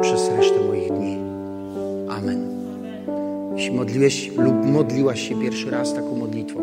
przez 0.00 0.28
resztę 0.28 0.60
moich 0.68 0.92
dni. 0.92 1.16
Amen. 2.08 2.49
Jeśli 3.60 3.76
modliłeś 3.76 4.30
lub 4.36 4.66
modliłaś 4.66 5.28
się 5.28 5.40
pierwszy 5.40 5.70
raz 5.70 5.94
taką 5.94 6.16
modlitwą, 6.16 6.60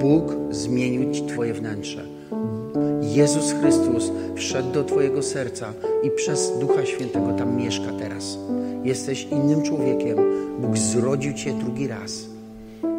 Bóg 0.00 0.32
zmienił 0.50 1.12
Ci 1.12 1.22
Twoje 1.22 1.54
wnętrze. 1.54 2.04
Jezus 3.02 3.52
Chrystus 3.52 4.12
wszedł 4.34 4.72
do 4.72 4.84
Twojego 4.84 5.22
serca 5.22 5.72
i 6.02 6.10
przez 6.10 6.58
Ducha 6.58 6.86
Świętego 6.86 7.32
tam 7.32 7.56
mieszka 7.56 7.92
teraz. 7.98 8.38
Jesteś 8.84 9.26
innym 9.30 9.62
człowiekiem. 9.62 10.16
Bóg 10.58 10.78
zrodził 10.78 11.32
Cię 11.32 11.52
drugi 11.52 11.88
raz. 11.88 12.26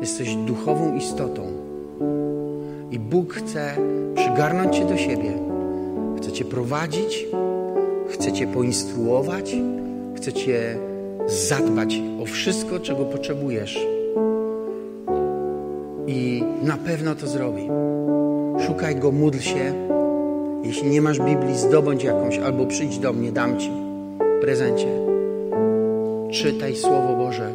Jesteś 0.01 0.35
duchową 0.35 0.95
istotą. 0.95 1.47
I 2.91 2.99
Bóg 2.99 3.33
chce 3.33 3.77
przygarnąć 4.15 4.75
Cię 4.75 4.85
do 4.85 4.97
siebie. 4.97 5.33
Chce 6.17 6.31
Cię 6.31 6.45
prowadzić, 6.45 7.27
chce 8.09 8.31
Cię 8.31 8.47
poinstruować, 8.47 9.55
chce 10.15 10.33
Cię 10.33 10.90
zadbać 11.27 12.01
o 12.21 12.25
wszystko, 12.25 12.79
czego 12.79 13.05
potrzebujesz. 13.05 13.87
I 16.07 16.43
na 16.63 16.77
pewno 16.77 17.15
to 17.15 17.27
zrobi. 17.27 17.69
Szukaj 18.67 18.95
Go, 18.95 19.11
módl 19.11 19.39
się. 19.39 19.73
Jeśli 20.63 20.89
nie 20.89 21.01
masz 21.01 21.19
Biblii, 21.19 21.57
zdobądź 21.57 22.03
jakąś 22.03 22.37
albo 22.37 22.65
przyjdź 22.65 22.99
do 22.99 23.13
mnie, 23.13 23.31
dam 23.31 23.59
Ci 23.59 23.71
w 24.37 24.41
prezencie. 24.41 24.87
Czytaj 26.31 26.75
Słowo 26.75 27.15
Boże 27.15 27.51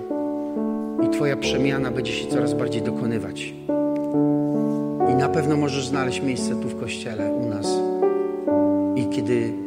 i 1.07 1.11
Twoja 1.11 1.37
przemiana 1.37 1.91
będzie 1.91 2.13
się 2.13 2.27
coraz 2.27 2.55
bardziej 2.55 2.83
dokonywać. 2.83 3.55
I 5.13 5.15
na 5.15 5.29
pewno 5.29 5.57
możesz 5.57 5.89
znaleźć 5.89 6.23
miejsce 6.23 6.51
tu 6.51 6.69
w 6.69 6.81
Kościele, 6.81 7.33
u 7.33 7.49
nas. 7.49 7.79
I 8.97 9.09
kiedy 9.09 9.66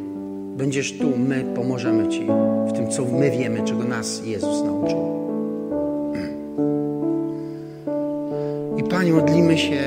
będziesz 0.60 0.98
tu, 0.98 1.12
my 1.16 1.44
pomożemy 1.54 2.08
Ci 2.08 2.26
w 2.66 2.72
tym, 2.72 2.88
co 2.88 3.04
my 3.04 3.30
wiemy, 3.30 3.62
czego 3.64 3.84
nas 3.84 4.26
Jezus 4.26 4.64
nauczył. 4.64 4.98
I 8.76 8.82
Panie, 8.82 9.12
modlimy 9.12 9.58
się, 9.58 9.78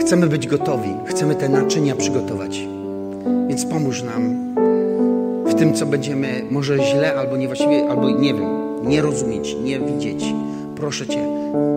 chcemy 0.00 0.26
być 0.26 0.46
gotowi, 0.46 0.88
chcemy 1.06 1.34
te 1.34 1.48
naczynia 1.48 1.96
przygotować. 1.96 2.66
Więc 3.48 3.64
pomóż 3.64 4.02
nam 4.02 4.54
w 5.46 5.54
tym, 5.54 5.74
co 5.74 5.86
będziemy 5.86 6.42
może 6.50 6.78
źle 6.78 7.14
albo 7.14 7.36
niewłaściwie, 7.36 7.88
albo 7.88 8.10
nie 8.10 8.34
wiem, 8.34 8.46
nie 8.84 9.02
rozumieć, 9.02 9.56
nie 9.64 9.80
widzieć. 9.80 10.24
Proszę 10.76 11.06
Cię, 11.06 11.26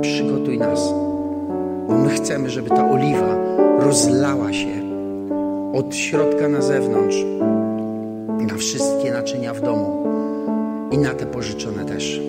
przygotuj 0.02 0.58
nas, 0.58 0.94
bo 1.88 1.98
my 1.98 2.10
chcemy, 2.10 2.50
żeby 2.50 2.70
ta 2.70 2.92
oliwa 2.92 3.38
rozlała 3.80 4.54
się 4.54 4.82
od 5.74 5.96
środka 5.96 6.48
na 6.48 6.62
zewnątrz 6.62 7.18
na 8.56 8.60
wszystkie 8.60 9.12
naczynia 9.12 9.54
w 9.54 9.62
domu 9.62 10.08
i 10.92 10.98
na 10.98 11.14
te 11.14 11.26
pożyczone 11.26 11.86
też. 11.86 12.22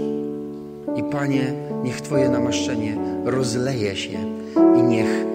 I 0.96 1.02
Panie, 1.12 1.52
niech 1.84 2.00
Twoje 2.00 2.28
namaszczenie 2.28 2.96
rozleje 3.24 3.96
się 3.96 4.18
i 4.78 4.82
niech 4.82 5.25